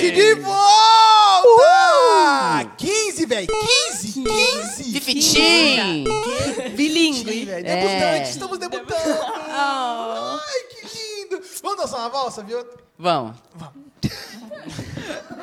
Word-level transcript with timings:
gente 0.00 0.14
de 0.14 0.34
volta! 0.36 0.60
15, 2.76 3.26
velho! 3.26 3.46
15! 3.90 4.22
15! 4.22 4.92
Fifitim! 4.92 6.04
Bilingue. 6.74 7.44
velho. 7.44 7.66
É. 7.66 7.76
Debutante, 7.76 8.30
estamos 8.30 8.58
debutando! 8.58 9.18
Oh. 9.22 10.38
Ai, 10.40 10.62
que 10.70 10.86
lindo! 10.86 11.42
Vamos 11.62 11.78
dançar 11.78 12.00
uma 12.00 12.08
valsa, 12.08 12.42
viu? 12.42 12.66
Vamos. 12.98 13.36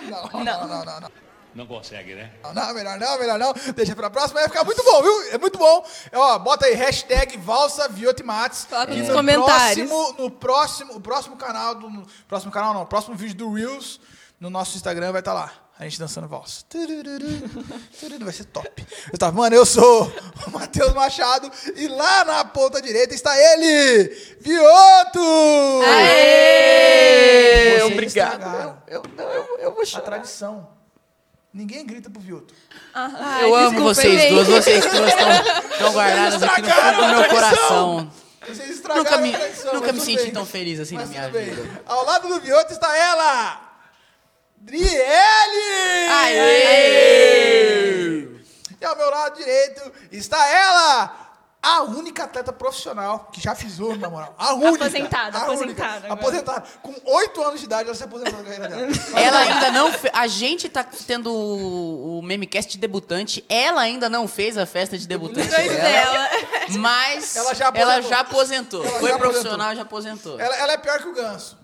Não, 0.09 0.43
não, 0.43 0.67
não, 0.67 0.85
não, 0.85 0.99
não. 1.01 1.11
Não 1.57 1.65
consegue, 1.65 2.13
né? 2.13 2.31
Não, 2.43 2.53
não, 2.53 2.73
melhor 2.73 2.99
não, 2.99 3.17
melhor 3.17 3.39
não. 3.39 3.53
Deixa 3.75 3.95
pra 3.95 4.11
próxima, 4.11 4.41
vai 4.41 4.47
ficar 4.47 4.63
muito 4.63 4.83
bom, 4.83 5.01
viu? 5.01 5.31
É 5.31 5.39
muito 5.39 5.57
bom. 5.57 5.83
Ó, 6.13 6.37
bota 6.37 6.67
aí, 6.67 6.75
hashtag 6.75 7.35
valsa 7.37 7.89
Viotimates. 7.89 8.65
Coloca 8.65 8.93
E 8.93 8.99
nos 8.99 9.07
no 9.07 9.15
comentários. 9.15 9.89
Próximo, 9.89 10.15
no 10.19 10.29
próximo, 10.29 10.93
o 10.93 11.01
próximo 11.01 11.35
canal, 11.35 11.73
do, 11.73 11.89
no 11.89 12.05
próximo 12.27 12.51
canal 12.51 12.75
não, 12.75 12.83
o 12.83 12.85
próximo 12.85 13.15
vídeo 13.15 13.35
do 13.37 13.51
Reels, 13.51 13.99
no 14.39 14.49
nosso 14.49 14.75
Instagram 14.77 15.11
vai 15.11 15.21
estar 15.21 15.33
lá. 15.33 15.51
A 15.79 15.83
gente 15.83 15.99
dançando 15.99 16.27
valsa. 16.27 16.65
Vai 18.19 18.33
ser 18.33 18.45
top. 18.45 18.87
Eu 19.13 19.17
tava, 19.19 19.31
mano, 19.37 19.55
eu 19.55 19.63
sou 19.63 20.11
o 20.47 20.49
Matheus 20.51 20.91
Machado 20.93 21.51
e 21.75 21.87
lá 21.87 22.25
na 22.25 22.43
ponta 22.45 22.81
direita 22.81 23.13
está 23.13 23.31
ele, 23.37 24.05
Vioto! 24.41 25.19
Aê! 25.85 27.79
Vocês 27.79 27.91
Obrigado. 27.91 28.81
Eu, 28.87 29.03
eu, 29.17 29.23
eu, 29.23 29.57
eu 29.59 29.71
vou 29.71 29.83
A 29.83 29.85
chorar. 29.85 30.03
tradição. 30.05 30.67
Ninguém 31.53 31.85
grita 31.85 32.09
pro 32.09 32.19
Vioto. 32.21 32.53
Ai, 32.93 33.43
Eu 33.43 33.55
amo 33.55 33.81
vocês 33.83 34.19
gente. 34.21 34.33
duas, 34.33 34.47
vocês 34.47 34.83
duas 34.83 35.13
estão 35.71 35.93
guardadas 35.93 36.41
aqui 36.43 36.61
no 36.61 36.69
fundo 36.69 37.01
do 37.01 37.07
meu 37.19 37.29
coração. 37.29 38.11
Vocês 38.47 38.69
estragaram 38.69 39.03
Nunca 39.03 39.17
me, 39.17 39.35
a 39.35 39.37
tradição, 39.37 39.73
nunca 39.73 39.87
me 39.93 39.99
tudo 39.99 40.05
senti 40.05 40.23
bem. 40.23 40.31
tão 40.33 40.45
feliz 40.45 40.79
assim 40.79 40.95
na 40.95 41.01
Mas 41.01 41.09
minha 41.09 41.23
tudo 41.23 41.33
bem. 41.33 41.45
vida. 41.45 41.81
Ao 41.85 42.05
lado 42.05 42.27
do 42.29 42.39
Vioto 42.39 42.73
está 42.73 42.95
ela! 42.97 43.66
Driele! 44.59 46.09
Aê! 46.11 48.27
E 48.79 48.85
ao 48.85 48.95
meu 48.95 49.09
lado 49.09 49.37
direito 49.37 49.91
está 50.11 50.37
ela! 50.47 51.23
A 51.61 51.81
única 51.81 52.23
atleta 52.23 52.53
profissional 52.53 53.29
que 53.33 53.41
já 53.41 53.53
fiz 53.55 53.79
ouro, 53.79 53.97
na 53.99 54.09
moral. 54.09 54.33
A 54.37 54.53
única. 54.53 54.85
Aposentada, 54.85 55.37
a 55.37 55.41
aposentada 55.41 55.97
única. 55.97 56.13
Aposentada. 56.13 56.63
Com 56.81 56.93
oito 57.03 57.43
anos 57.43 57.59
de 57.59 57.65
idade, 57.65 57.89
ela 57.89 57.95
se 57.95 58.03
aposentou 58.03 58.37
da 58.37 58.43
carreira 58.43 58.69
dela. 58.69 58.87
Ela 59.19 59.39
ainda 59.39 59.71
não 59.71 59.91
fe... 59.91 60.09
A 60.13 60.27
gente 60.27 60.69
tá 60.69 60.83
tendo 60.83 61.33
o, 61.33 62.21
memecast 62.21 62.71
de 62.71 62.77
debutante. 62.77 63.43
Ela 63.49 63.81
ainda 63.81 64.07
não 64.07 64.27
fez 64.27 64.57
a 64.57 64.65
festa 64.65 64.97
de 64.97 65.07
debutante 65.07 65.49
dela. 65.49 65.73
dela. 65.73 66.29
Mas 66.77 67.35
Ela 67.35 67.53
já 67.53 67.65
ela 67.73 67.97
aposentou. 67.97 68.09
já 68.09 68.19
aposentou. 68.19 68.85
Ela 68.85 68.99
Foi 68.99 69.09
já 69.09 69.17
profissional, 69.17 69.75
já 69.75 69.81
aposentou. 69.81 70.39
Ela, 70.39 70.55
ela 70.55 70.73
é 70.73 70.77
pior 70.77 70.99
que 70.99 71.07
o 71.09 71.13
Ganso. 71.13 71.57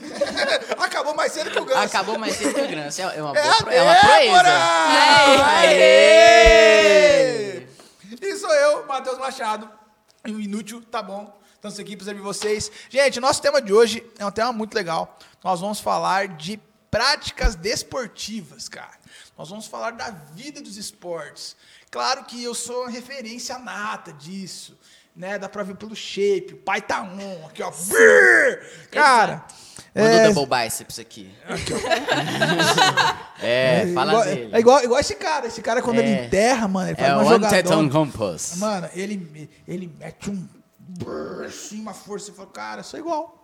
Acabou 0.78 1.14
mais 1.14 1.32
cedo 1.32 1.50
que 1.50 1.58
o 1.58 1.64
Ganso. 1.64 1.80
Acabou 1.80 2.18
mais 2.18 2.36
cedo 2.36 2.54
que 2.54 2.60
o 2.60 2.68
Grance. 2.68 3.00
É 3.00 3.04
é 3.04 3.22
uma, 3.22 3.36
É 3.36 3.42
boa 3.42 3.72
é 3.72 3.82
uma 3.82 3.96
proeza. 3.96 5.46
Aê! 5.46 7.66
E 8.20 8.36
sou 8.36 8.52
eu, 8.52 8.86
Matheus 8.86 9.18
Machado. 9.18 9.70
E 10.26 10.32
o 10.32 10.40
Inútil, 10.40 10.82
tá 10.82 11.02
bom. 11.02 11.36
Estamos 11.54 11.78
aqui 11.78 11.96
para 11.96 12.04
servir 12.04 12.22
vocês. 12.22 12.70
Gente, 12.88 13.20
nosso 13.20 13.40
tema 13.42 13.60
de 13.60 13.72
hoje 13.72 14.04
é 14.18 14.26
um 14.26 14.30
tema 14.30 14.52
muito 14.52 14.74
legal. 14.74 15.18
Nós 15.42 15.60
vamos 15.60 15.80
falar 15.80 16.28
de 16.28 16.60
práticas 16.90 17.54
desportivas, 17.54 18.68
cara. 18.68 18.96
Nós 19.36 19.48
vamos 19.48 19.66
falar 19.66 19.92
da 19.92 20.10
vida 20.10 20.60
dos 20.60 20.76
esportes. 20.76 21.56
Claro 21.90 22.24
que 22.24 22.42
eu 22.42 22.54
sou 22.54 22.82
uma 22.82 22.90
referência 22.90 23.58
nata 23.58 24.12
disso. 24.12 24.78
Né? 25.16 25.38
Dá 25.38 25.48
pra 25.48 25.62
ver 25.62 25.76
pelo 25.76 25.96
shape. 25.96 26.52
O 26.54 26.56
pai 26.58 26.82
tá 26.82 27.02
on. 27.02 27.46
Aqui, 27.46 27.62
ó. 27.62 27.72
Cara. 28.90 29.44
Manda 29.94 30.10
é, 30.10 30.28
o 30.28 30.34
double 30.34 30.58
biceps 30.58 30.98
aqui. 30.98 31.30
é, 33.40 33.86
fala 33.94 34.12
igual, 34.12 34.24
dele. 34.24 34.50
É 34.52 34.58
igual, 34.58 34.84
igual 34.84 35.00
esse 35.00 35.14
cara. 35.14 35.46
Esse 35.46 35.62
cara, 35.62 35.80
quando 35.80 36.00
É. 36.00 36.02
ele 36.02 36.26
enterra, 36.26 36.68
mano, 36.68 36.90
ele 36.90 36.96
faz 36.96 37.08
É 37.08 37.14
uma 37.14 37.22
o 37.22 37.28
jogadona. 37.28 37.48
Anteton 37.48 37.88
Compass. 37.88 38.56
Mano, 38.58 38.88
ele, 38.94 39.50
ele 39.66 39.90
mete 39.98 40.30
um 40.30 40.46
brrr, 40.96 41.44
assim, 41.46 41.80
uma 41.80 41.94
força 41.94 42.30
e 42.30 42.34
fala, 42.34 42.48
cara, 42.48 42.82
sou 42.82 42.98
igual. 42.98 43.34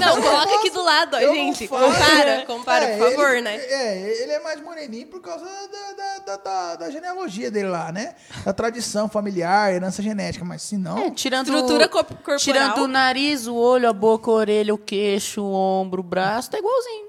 Não, 0.00 0.20
coloca 0.20 0.54
aqui 0.56 0.68
do 0.70 0.82
lado, 0.82 1.16
ó, 1.16 1.18
Eu 1.18 1.28
não 1.28 1.34
gente. 1.34 1.66
faço. 1.66 1.84
Compara, 1.84 2.44
compara, 2.46 2.84
É, 2.84 2.98
por 2.98 3.10
favor, 3.10 3.30
ele- 3.30 3.40
né? 3.40 3.56
É, 3.56 4.22
ele 4.22 4.32
é 4.32 4.40
mais 4.40 4.60
moreninho 4.60 5.06
por 5.06 5.20
causa 5.22 5.44
da, 5.44 5.92
da, 5.92 6.18
da, 6.18 6.36
da- 6.36 6.76
da 6.76 6.90
genealogia 6.90 7.50
dele 7.50 7.68
lá, 7.68 7.90
né? 7.90 8.14
Da 8.44 8.52
tradição 8.52 9.08
familiar, 9.08 9.72
herança 9.72 10.02
genética, 10.02 10.44
mas 10.44 10.60
se 10.62 10.76
não... 10.76 10.98
É, 10.98 11.10
tirando, 11.10 11.46
Estrutura 11.48 11.88
co- 11.88 12.04
corporal. 12.04 12.38
Tirando 12.38 12.78
o 12.82 12.86
nariz, 12.86 13.46
o 13.46 13.54
olho, 13.54 13.88
a 13.88 13.92
boca, 13.94 14.30
a 14.30 14.34
orelha, 14.34 14.74
o 14.74 14.78
queixo, 14.78 15.42
o 15.42 15.52
ombro, 15.54 16.00
o 16.00 16.04
braço, 16.04 16.50
tá 16.50 16.58
igualzinho. 16.58 17.04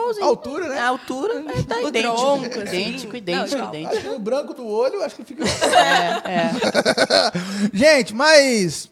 Igualzinho. 0.00 0.24
A 0.24 0.28
altura, 0.28 0.68
né? 0.68 0.78
A 0.78 0.88
altura, 0.88 1.34
é, 1.34 1.62
tá 1.62 1.76
O 1.76 1.88
idêntico. 1.88 2.14
tronco, 2.16 2.46
assim. 2.46 2.60
idêntico, 2.60 3.16
idêntico, 3.16 3.58
não. 3.58 3.68
idêntico. 3.68 3.94
Acho 3.94 4.02
que 4.02 4.14
o 4.14 4.18
branco 4.18 4.54
do 4.54 4.66
olho, 4.66 5.02
acho 5.02 5.16
que 5.16 5.24
fica... 5.24 5.44
É, 6.24 6.48
é. 6.48 6.50
Gente, 7.72 8.14
mas 8.14 8.90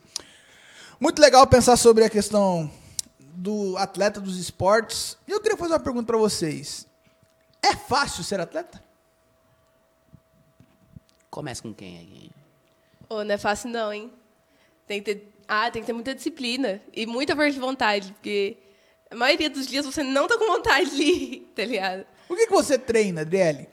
muito 1.00 1.20
legal 1.20 1.46
pensar 1.46 1.76
sobre 1.76 2.04
a 2.04 2.10
questão 2.10 2.70
do 3.19 3.76
atleta 3.76 4.20
dos 4.20 4.38
esportes. 4.38 5.16
E 5.26 5.30
eu 5.30 5.41
queria 5.41 5.56
fazer 5.56 5.72
uma 5.74 5.80
pergunta 5.80 6.06
para 6.06 6.19
vocês. 6.19 6.86
É 7.62 7.75
fácil 7.75 8.25
ser 8.25 8.40
atleta? 8.40 8.82
Começa 11.30 11.62
com 11.62 11.72
quem 11.72 11.98
aí? 11.98 12.30
Ô, 13.08 13.22
não 13.22 13.34
é 13.34 13.38
fácil 13.38 13.70
não, 13.70 13.92
hein? 13.92 14.12
Tem 14.86 15.02
que 15.02 15.14
ter... 15.14 15.32
Ah, 15.46 15.70
tem 15.70 15.80
que 15.80 15.86
ter 15.86 15.92
muita 15.92 16.14
disciplina 16.14 16.80
e 16.92 17.06
muita 17.06 17.34
força 17.34 17.52
de 17.52 17.58
vontade, 17.58 18.12
porque 18.12 18.56
a 19.10 19.14
maioria 19.16 19.50
dos 19.50 19.66
dias 19.66 19.84
você 19.86 20.02
não 20.02 20.26
tá 20.26 20.36
com 20.38 20.46
vontade 20.46 20.91
de 20.91 21.02
ir, 21.02 21.52
tá 21.56 21.64
ligado? 21.64 22.06
O 22.28 22.36
que, 22.36 22.46
que 22.46 22.52
você 22.52 22.78
treina, 22.78 23.22
Adriele? 23.22 23.69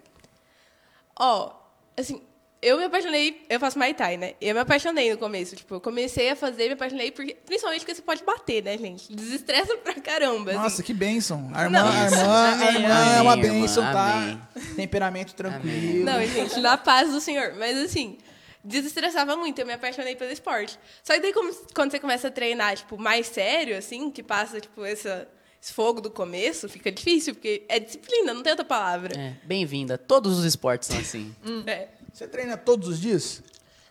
Ó, 1.20 1.52
assim, 1.98 2.22
eu 2.62 2.78
me 2.78 2.86
apaixonei, 2.86 3.46
eu 3.50 3.60
faço 3.60 3.78
Muay 3.78 3.94
Thai, 3.94 4.18
né? 4.18 4.34
Eu 4.42 4.56
me 4.56 4.62
apaixonei 4.62 5.12
no 5.12 5.18
começo, 5.18 5.56
tipo, 5.56 5.76
eu 5.76 5.82
comecei 5.82 6.30
a 6.32 6.36
fazer, 6.36 6.68
me 6.68 6.74
apaixonei, 6.74 7.12
porque, 7.12 7.36
principalmente 7.46 7.82
porque 7.82 7.96
você 7.96 8.02
pode 8.02 8.24
bater, 8.24 8.64
né, 8.64 8.78
gente? 8.78 9.14
Desestressa 9.14 9.78
pra 9.78 9.94
caramba, 9.96 10.52
assim. 10.52 10.60
Nossa, 10.60 10.84
que 10.84 10.94
bênção. 10.94 11.52
A 11.54 11.64
irmã, 11.64 11.80
a 11.84 12.06
irmã, 12.06 12.24
a 12.28 12.52
Amém. 12.54 12.76
irmã 12.76 13.16
é 13.18 13.22
uma 13.22 13.34
Amém, 13.34 13.52
bênção, 13.52 13.84
tá? 13.84 14.14
amém. 14.16 14.42
Temperamento 14.76 15.36
tranquilo. 15.36 16.06
Não, 16.06 16.26
gente, 16.26 16.60
na 16.60 16.78
paz 16.78 17.12
do 17.12 17.22
Senhor. 17.22 17.54
Mas 17.58 17.78
assim, 17.78 18.18
desestressava 18.66 19.38
muito, 19.38 19.60
eu 19.60 19.66
me 19.66 19.74
apaixonei 19.74 20.16
pelo 20.16 20.32
esporte. 20.32 20.78
Só 21.04 21.14
que 21.14 21.20
daí 21.22 21.32
como- 21.34 21.54
quando 21.74 21.92
você 21.92 22.00
começa 22.00 22.28
a 22.28 22.32
treinar, 22.32 22.76
tipo, 22.76 22.98
mais 22.98 23.28
sério, 23.28 23.78
assim, 23.78 24.10
que 24.12 24.22
passa, 24.24 24.60
tipo, 24.60 24.84
essa, 24.84 25.28
esse 25.62 25.72
fogo 25.72 26.02
do 26.02 26.10
começo, 26.12 26.68
fica 26.68 26.92
difícil, 26.92 27.34
porque 27.36 27.64
é 27.70 27.80
disciplina, 27.80 28.34
não 28.34 28.44
tem 28.44 28.52
outra 28.52 28.66
palavra. 28.66 29.16
É, 29.18 29.36
Bem-vinda. 29.46 29.98
Todos 29.98 30.38
os 30.40 30.44
esportes 30.46 30.90
são 30.90 30.98
assim. 31.00 31.34
É. 31.68 31.88
Você 32.12 32.28
treina 32.28 32.56
todos 32.58 32.88
os 32.90 33.00
dias? 33.00 33.44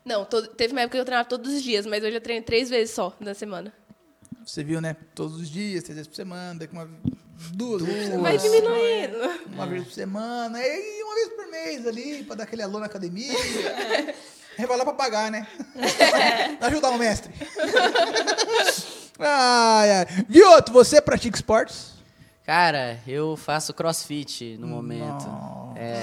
Não, 0.04 0.24
todo- 0.24 0.48
teve 0.48 0.72
uma 0.72 0.80
época 0.82 0.96
que 0.96 1.00
eu 1.00 1.04
treinava 1.04 1.28
todos 1.28 1.52
os 1.52 1.62
dias, 1.62 1.86
mas 1.86 2.02
hoje 2.02 2.16
eu 2.16 2.20
treino 2.20 2.44
três 2.44 2.68
vezes 2.68 2.94
só 2.94 3.14
na 3.20 3.32
semana. 3.34 3.72
Você 4.44 4.62
viu, 4.62 4.80
né? 4.80 4.94
Todos 5.14 5.40
os 5.40 5.48
dias, 5.48 5.82
três 5.82 5.96
vezes 5.96 6.08
por 6.08 6.16
semana, 6.16 6.58
daqui 6.58 6.72
uma, 6.74 6.88
duas, 7.54 7.82
vezes 7.82 8.10
por 8.10 8.20
Vai 8.20 8.36
diminuindo. 8.36 9.18
uma 9.46 9.66
vez 9.66 9.84
por 9.84 9.92
semana, 9.92 10.58
e 10.62 11.02
uma 11.02 11.14
vez 11.14 11.28
por 11.30 11.46
mês 11.50 11.86
ali, 11.86 12.22
pra 12.24 12.34
dar 12.36 12.44
aquele 12.44 12.60
alô 12.62 12.78
na 12.78 12.86
academia. 12.86 13.32
Lá 14.58 14.84
pra 14.84 14.92
pagar, 14.94 15.30
né? 15.30 15.46
Ajudar 16.60 16.90
o 16.90 16.98
mestre. 16.98 17.32
ai, 19.18 19.90
ai. 19.90 20.06
Vioto, 20.28 20.72
você 20.72 21.00
pratica 21.00 21.36
esportes? 21.36 21.92
Cara, 22.44 22.98
eu 23.06 23.36
faço 23.36 23.72
crossfit 23.72 24.56
no 24.58 24.66
momento. 24.66 25.26
É. 25.76 26.02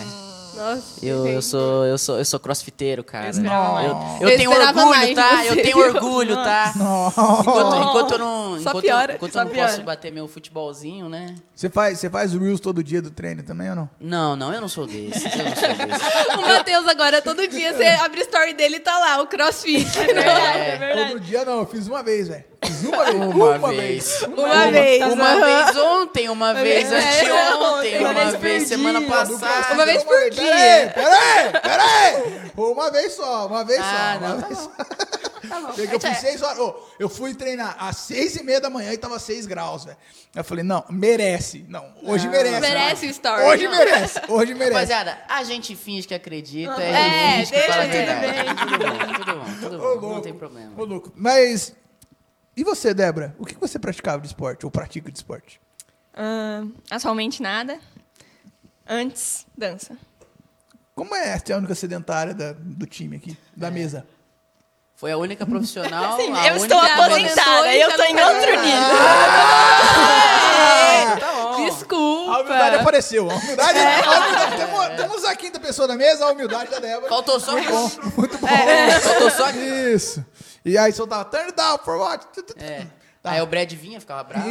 Nossa, 0.56 0.84
Eu, 1.06 1.28
eu, 1.28 1.42
sou, 1.42 1.86
eu, 1.86 1.98
sou, 1.98 2.18
eu 2.18 2.26
sou 2.26 2.40
crossfiteiro, 2.40 3.04
cara. 3.04 3.32
Eu, 3.32 4.28
Eu 4.28 4.30
eu 4.30 4.38
tenho 4.38 4.52
orgulho, 4.52 4.90
mais 4.90 5.16
tá? 5.16 5.46
Eu 5.46 5.56
tenho 5.62 5.78
orgulho, 5.78 6.36
tá? 6.36 6.74
Enquanto, 6.76 7.76
enquanto 7.78 8.12
eu 8.14 8.18
não, 8.20 8.54
Só 8.62 8.70
enquanto, 8.70 8.82
piora, 8.84 9.14
enquanto 9.16 9.36
eu 9.36 9.44
não 9.46 9.52
piora. 9.52 9.70
posso 9.72 9.84
bater 9.84 10.12
meu 10.12 10.28
futebolzinho, 10.28 11.08
né? 11.10 11.36
Você 11.56 11.70
faz, 11.70 12.00
você 12.00 12.10
faz 12.10 12.34
reels 12.34 12.60
todo 12.60 12.84
dia 12.84 13.02
do 13.02 13.12
treino 13.12 13.44
também 13.44 13.70
ou 13.70 13.76
não? 13.76 13.90
Não, 14.00 14.36
não, 14.36 14.54
eu 14.54 14.60
não 14.62 14.68
sou 14.68 14.86
desse. 14.88 15.26
Eu 15.26 15.46
não 15.46 15.56
sou 15.56 15.70
desse. 15.88 16.38
O 16.38 16.42
Matheus 16.48 16.88
agora, 16.88 17.22
todo 17.22 17.48
dia, 17.48 17.74
você 17.74 17.86
abre 17.86 18.20
a 18.22 18.24
story 18.24 18.54
dele 18.54 18.78
e 18.78 18.80
tá 18.80 18.98
lá, 18.98 19.22
o 19.22 19.28
crossfit. 19.28 19.88
É 20.00 21.08
Todo 21.08 21.20
dia 21.20 21.46
não, 21.46 21.60
eu 21.60 21.66
fiz 21.66 21.88
uma 21.88 22.04
vez, 22.04 22.28
velho. 22.28 22.44
Fiz 22.64 22.84
uma 22.84 23.04
vez. 23.06 23.16
Uma 23.16 23.58
vez. 23.72 24.22
Uma 24.38 24.72
vez. 24.72 25.04
Uma 25.14 25.36
vez 25.46 25.78
ontem, 25.78 26.30
uma 26.30 26.54
vez 26.54 26.92
É, 26.92 27.22
anteontem, 27.22 28.00
uma 28.00 28.10
uma 28.12 28.14
vez 28.14 28.36
vez 28.36 28.64
por 28.64 28.70
semana 28.70 29.00
dia, 29.00 29.08
passada. 29.10 29.74
Uma 29.74 29.86
vez 29.86 30.04
por 30.04 30.30
dia. 30.30 30.41
Peraí, 30.42 30.90
peraí, 30.90 31.62
peraí. 31.62 32.52
Uma 32.58 32.92
vez 32.92 33.14
só, 33.14 33.48
uma 33.48 33.64
vez 33.64 33.80
Ah, 33.82 34.18
só. 34.20 34.28
não, 34.28 34.34
uma 34.36 34.42
tá 34.42 34.48
vez 34.48 34.60
bom. 34.60 34.66
só. 34.66 34.84
Tá 35.50 35.60
bom. 35.60 35.74
Eu 35.78 36.00
fui 36.00 36.16
seis 36.16 36.42
horas. 36.42 36.60
ô, 36.60 36.76
eu 37.00 37.10
fui 37.10 37.34
treinar 37.34 37.76
às 37.80 37.98
seis 37.98 38.36
e 38.36 38.44
meia 38.44 38.62
da 38.62 38.70
manhã 38.70 38.92
e 38.94 38.98
tava 38.98 39.18
seis 39.20 39.46
graus, 39.46 39.84
velho. 39.86 39.98
Eu 40.36 40.44
falei, 40.44 40.64
não, 40.64 40.84
merece. 40.90 41.66
Não, 41.68 41.94
hoje 42.04 42.28
merece. 42.30 42.60
Merece 42.62 43.08
o 43.08 43.10
story. 43.10 43.44
Hoje 43.44 43.68
merece, 43.68 44.22
hoje 44.30 44.54
merece. 44.54 44.74
Rapaziada, 44.74 45.18
a 45.28 45.44
gente 45.44 45.76
finge 45.76 46.08
que 46.08 46.14
acredita, 46.14 46.82
É, 46.82 47.38
finge 47.40 47.52
que 47.52 47.58
deixa 47.58 47.74
fala 47.74 47.84
tudo 47.86 48.22
bem. 48.22 48.56
Tudo 48.56 48.88
bom, 48.88 49.14
tudo 49.14 49.34
bom, 49.36 49.46
tudo 49.62 49.76
Ô, 49.76 49.80
bom. 49.80 49.86
louco. 49.88 50.08
Não 50.16 50.22
tem 50.22 50.34
problema. 50.34 50.72
Ô, 50.78 50.86
louco. 50.86 51.12
Mas, 51.16 51.74
e 52.56 52.64
você, 52.64 52.94
Débora? 52.94 53.36
O 53.40 53.46
que 53.46 53.56
você 53.56 53.78
praticava 53.80 54.22
de 54.22 54.28
esporte? 54.28 54.66
Ou 54.66 54.72
pratica 54.72 55.12
de 55.12 55.18
esporte? 55.18 55.60
Ah, 56.14 56.64
atualmente 56.90 57.42
nada. 57.42 57.78
Antes, 58.88 59.46
dança. 59.58 59.98
Como 61.02 61.16
é 61.16 61.36
ser 61.40 61.54
a 61.54 61.58
única 61.58 61.74
sedentária 61.74 62.32
da- 62.32 62.54
do 62.60 62.86
time 62.86 63.16
aqui, 63.18 63.36
da 63.58 63.70
É. 63.70 63.72
mesa? 63.72 64.06
Foi 64.96 65.12
a 65.12 65.18
única 65.18 65.48
profissional. 65.48 66.16
Sim, 66.22 66.32
a 66.32 66.48
eu 66.50 66.58
estou 66.58 66.78
única- 66.78 66.94
aposentada, 67.06 67.76
eu 67.76 67.96
tô 67.98 68.04
em 68.04 68.22
outro 68.22 68.62
nível. 68.62 68.96
Ah, 71.14 71.18
tá 71.20 71.32
bom. 71.34 71.66
Desculpa. 71.66 72.32
A 72.32 72.40
humildade 72.42 72.76
apareceu. 72.78 73.30
A 73.30 73.34
humildade, 73.34 73.80
É. 73.80 73.96
a 73.96 74.12
humildade- 74.20 74.58
temos, 74.58 74.88
temos 74.98 75.26
a 75.26 75.36
quinta 75.36 75.60
pessoa 75.60 75.88
na 75.88 75.96
mesa, 75.96 76.26
a 76.26 76.32
humildade 76.32 76.70
da 76.70 76.80
Débora. 76.80 77.10
Faltou 77.10 77.40
só 77.40 77.56
um. 77.56 77.62
Muito 78.18 78.38
bom. 78.38 78.48
Faltou 79.02 79.32
só. 79.32 79.50
Isso. 79.50 80.24
E 80.64 80.78
aí 80.78 80.92
soltava, 80.94 81.26
turn 81.26 81.46
it 81.48 81.56
down 81.56 81.80
for 81.84 81.98
what? 81.98 82.26
É. 82.58 82.86
Tá. 83.22 83.32
Aí 83.32 83.42
o 83.42 83.46
Brad 83.46 83.72
vinha, 83.74 84.00
ficava 84.00 84.24
bravo. 84.24 84.50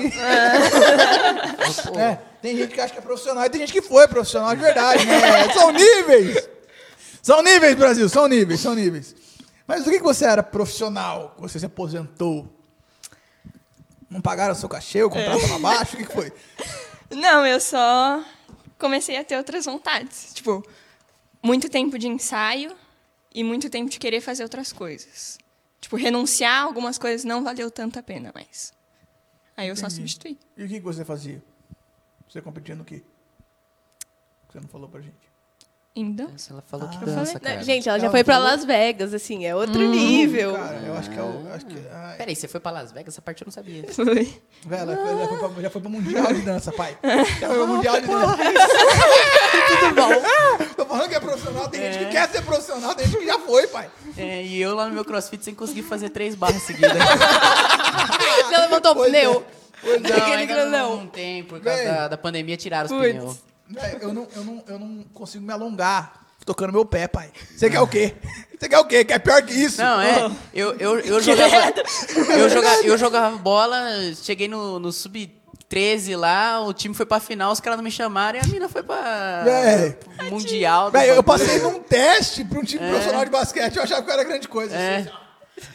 Pô, 1.93 1.99
É, 1.99 2.20
tem 2.40 2.56
gente 2.56 2.72
que 2.72 2.81
acha 2.81 2.93
que 2.93 2.99
é 3.00 3.02
profissional 3.02 3.44
e 3.44 3.50
tem 3.50 3.61
gente 3.61 3.72
que 3.72 3.82
foi 3.82 4.06
profissional 4.06 4.55
de 4.55 4.62
verdade, 4.62 5.05
né? 5.06 5.49
São 5.52 5.72
níveis! 5.72 6.49
São 7.22 7.43
níveis, 7.43 7.75
Brasil, 7.75 8.08
são 8.08 8.26
níveis, 8.26 8.61
são 8.61 8.75
níveis. 8.75 9.14
Mas 9.67 9.84
do 9.84 9.90
que 9.90 9.99
que 9.99 10.02
você 10.05 10.25
era 10.25 10.43
profissional? 10.43 11.34
Você 11.38 11.58
se 11.58 11.67
aposentou? 11.67 12.49
Não 14.08 14.20
pagaram 14.20 14.52
o 14.52 14.56
seu 14.56 14.69
cachê, 14.69 15.02
o 15.02 15.11
contrato 15.11 15.40
tava 15.43 15.58
baixo? 15.58 15.94
O 15.94 15.96
que 15.99 16.06
que 16.06 16.12
foi? 16.12 16.32
Não, 17.11 17.46
eu 17.46 17.61
só 17.61 18.25
comecei 18.78 19.17
a 19.17 19.25
ter 19.25 19.37
outras 19.37 19.67
vontades. 19.67 20.32
Tipo, 20.32 20.64
muito 21.43 21.69
tempo 21.69 21.99
de 21.99 22.08
ensaio 22.08 22.72
e 23.34 23.44
muito 23.44 23.69
tempo 23.69 23.90
de 23.90 23.99
querer 23.99 24.20
fazer 24.20 24.43
outras 24.43 24.72
coisas. 24.72 25.38
Tipo, 25.81 25.97
renunciar 25.97 26.61
a 26.61 26.62
algumas 26.65 26.99
coisas 26.99 27.25
não 27.25 27.43
valeu 27.43 27.71
tanto 27.71 27.99
a 27.99 28.03
pena, 28.03 28.31
mas. 28.35 28.73
Aí 29.56 29.69
eu 29.69 29.77
só 29.77 29.87
Entendi. 29.87 29.97
substituí. 29.97 30.38
E 30.56 30.65
o 30.65 30.69
que 30.69 30.75
que 30.75 30.81
você 30.85 31.05
fazia? 31.05 31.43
Você 32.29 32.41
competia 32.41 32.75
no 32.75 32.85
quê? 32.85 33.03
Você 34.50 34.61
não 34.61 34.69
falou 34.69 34.88
pra 34.88 35.00
gente. 35.00 35.31
Em 35.97 36.12
dança. 36.12 36.53
Ela 36.53 36.62
falou 36.62 36.88
que 36.88 36.97
Ah. 36.97 37.00
dança, 37.00 37.32
Não, 37.35 37.41
cara. 37.41 37.62
gente, 37.65 37.88
ela 37.88 37.99
já 37.99 38.05
Ela 38.06 38.12
foi 38.12 38.23
pra 38.23 38.35
falou- 38.37 38.49
Las 38.50 38.65
Vegas, 38.65 39.12
assim, 39.12 39.44
é 39.44 39.56
outro 39.56 39.81
nível. 39.88 40.55
Cara, 40.55 40.79
eu 40.79 40.94
acho 40.97 41.11
que 41.11 41.19
é 41.19 41.23
o... 41.23 41.53
Acho 41.53 41.67
que, 41.67 41.88
ai, 41.91 42.17
Peraí, 42.17 42.37
você 42.37 42.47
foi 42.47 42.61
pra 42.61 42.71
Las 42.71 42.93
Vegas? 42.93 43.15
Essa 43.15 43.21
parte 43.23 43.43
eu 43.43 43.47
não 43.47 43.53
sabia. 43.53 43.82
Foi. 43.93 44.05
velho, 44.05 44.82
ela 44.93 44.97
foi- 44.97 45.19
já, 45.19 45.29
foi 45.29 45.38
pra, 45.38 45.62
já 45.62 45.71
foi 45.71 45.81
pro 45.81 45.91
Mundial 45.91 46.32
de 46.32 46.43
Dança, 46.43 46.71
pai. 46.73 46.97
Já 47.41 47.49
foi 47.49 47.56
pro 47.56 47.67
Mundial 47.75 48.00
de 48.00 48.06
Dança. 48.06 48.37
Tudo 49.81 49.94
bom. 49.97 50.75
Tô 50.77 50.87
falando 50.87 51.09
que 51.09 51.15
é 51.17 51.21
profissional, 51.21 51.69
tem 51.69 51.93
gente 51.93 52.05
que 52.05 52.11
quer 52.12 52.29
ser 52.29 52.30
profissional, 52.50 52.97
gente 52.99 53.17
que 53.17 53.26
já 53.26 53.38
foi, 53.38 53.67
pai. 53.69 53.91
É, 54.17 54.43
e 54.43 54.61
eu 54.61 54.75
lá 54.75 54.87
no 54.87 54.94
meu 54.94 55.05
crossfit 55.05 55.44
sem 55.44 55.55
conseguir 55.55 55.82
fazer 55.82 56.11
três 56.11 56.35
barras 56.35 56.62
seguidas. 56.62 56.93
Você 56.93 58.56
levantou 58.61 58.93
o 58.93 58.94
Pois 58.97 59.11
pneu. 59.12 59.44
não, 59.85 59.94
Aquele 59.94 60.20
ainda 60.37 60.47
grandão. 60.55 60.97
não 60.97 61.06
tem, 61.06 61.44
por 61.44 61.61
causa 61.61 61.85
da, 61.85 62.08
da 62.08 62.19
pandemia 62.19 62.56
tiraram 62.56 62.87
os 62.87 62.93
pneus. 62.93 63.37
Eu 64.00 64.12
não, 64.12 64.29
eu, 64.35 64.44
não, 64.44 64.64
eu 64.67 64.79
não 64.79 65.05
consigo 65.14 65.44
me 65.44 65.52
alongar 65.52 66.26
tocando 66.44 66.73
meu 66.73 66.85
pé, 66.85 67.06
pai. 67.06 67.31
Você 67.56 67.70
quer 67.70 67.81
o 67.81 67.87
quê? 67.87 68.14
Você 68.58 68.69
quer 68.69 68.79
o 68.79 68.85
quê? 68.85 69.05
Quer 69.05 69.19
pior 69.20 69.43
que 69.43 69.53
isso? 69.53 69.81
Não, 69.81 70.00
é. 70.00 70.31
Eu, 70.53 70.75
eu, 70.79 70.99
eu, 70.99 71.20
jogava, 71.20 71.73
eu, 72.37 72.49
jogava, 72.49 72.82
eu 72.82 72.99
jogava 72.99 73.37
bola, 73.37 73.79
cheguei 74.20 74.49
no, 74.49 74.79
no 74.81 74.93
sub-13 75.70 76.17
lá, 76.17 76.61
o 76.61 76.72
time 76.72 76.94
foi 76.94 77.06
pra 77.06 77.20
final, 77.20 77.52
os 77.52 77.61
caras 77.61 77.76
não 77.76 77.84
me 77.84 77.90
chamaram 77.90 78.38
e 78.38 78.43
a 78.43 78.46
mina 78.46 78.69
foi 78.69 78.82
pra 78.82 79.44
pro 80.17 80.31
Mundial. 80.31 80.90
Véi, 80.90 81.11
eu 81.11 81.22
passei 81.22 81.61
num 81.61 81.81
teste 81.81 82.44
pra 82.44 82.58
um 82.58 82.64
time 82.64 82.87
profissional 82.88 83.25
de 83.25 83.31
basquete, 83.31 83.76
eu 83.76 83.82
achava 83.82 84.02
que 84.02 84.11
era 84.11 84.25
grande 84.25 84.49
coisa. 84.49 84.75
É. 84.75 85.06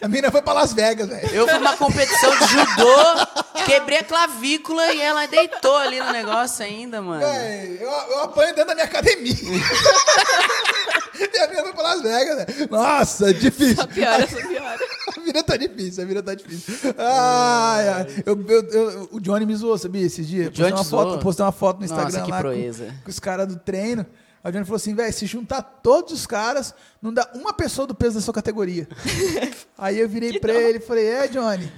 A 0.01 0.07
mina 0.07 0.31
foi 0.31 0.41
pra 0.41 0.53
Las 0.53 0.73
Vegas, 0.73 1.07
velho. 1.07 1.29
Eu 1.33 1.47
fui 1.47 1.57
numa 1.57 1.77
competição 1.77 2.31
de 2.37 2.45
judô, 2.47 3.63
quebrei 3.65 3.99
a 3.99 4.03
clavícula 4.03 4.93
e 4.93 5.01
ela 5.01 5.25
deitou 5.27 5.75
ali 5.77 5.99
no 5.99 6.11
negócio 6.11 6.63
ainda, 6.65 7.01
mano. 7.01 7.21
Véi, 7.25 7.77
eu, 7.81 7.89
eu 7.89 8.19
apanho 8.23 8.49
dentro 8.53 8.67
da 8.67 8.75
minha 8.75 8.85
academia. 8.85 9.33
e 11.33 11.37
a 11.39 11.47
mina 11.47 11.63
foi 11.63 11.73
pra 11.73 11.83
Las 11.83 12.01
Vegas, 12.01 12.45
velho. 12.45 12.67
Nossa, 12.69 13.33
difícil. 13.33 13.75
Só 13.77 13.87
piora, 13.87 14.27
só 14.27 14.47
piora. 14.47 14.79
A 15.17 15.21
vida 15.21 15.43
tá 15.43 15.57
difícil, 15.57 16.03
a 16.03 16.07
vida 16.07 16.23
tá 16.23 16.35
difícil. 16.35 16.93
Ai, 16.97 17.87
ai. 17.89 18.07
Eu, 18.25 18.45
eu- 18.47 18.69
eu- 18.69 19.09
o 19.11 19.19
Johnny 19.19 19.45
me 19.45 19.55
zoou, 19.55 19.77
sabia, 19.77 20.05
esses 20.05 20.27
dias? 20.27 20.51
Johnny 20.51 20.71
postei, 20.71 20.73
uma 20.73 20.83
foto, 21.03 21.09
zoou? 21.11 21.19
postei 21.21 21.45
uma 21.45 21.51
foto 21.51 21.75
no 21.81 21.87
Nossa, 21.87 21.93
Instagram 21.95 22.25
que 22.25 22.31
lá 22.31 22.37
com, 22.37 22.43
proeza. 22.43 22.93
com 23.03 23.09
os 23.09 23.19
caras 23.19 23.47
do 23.47 23.55
treino. 23.57 24.05
O 24.47 24.51
Johnny 24.51 24.63
falou 24.63 24.75
assim, 24.77 24.93
velho, 24.93 25.11
se 25.11 25.25
juntar 25.25 25.61
todos 25.61 26.13
os 26.13 26.27
caras, 26.27 26.73
não 27.01 27.11
dá 27.13 27.27
uma 27.33 27.51
pessoa 27.51 27.87
do 27.87 27.95
peso 27.95 28.15
da 28.15 28.21
sua 28.21 28.33
categoria. 28.33 28.87
Aí 29.77 29.99
eu 29.99 30.07
virei 30.07 30.39
pra 30.39 30.53
ele 30.53 30.77
e 30.77 30.81
falei, 30.81 31.07
é, 31.07 31.27
Johnny, 31.27 31.71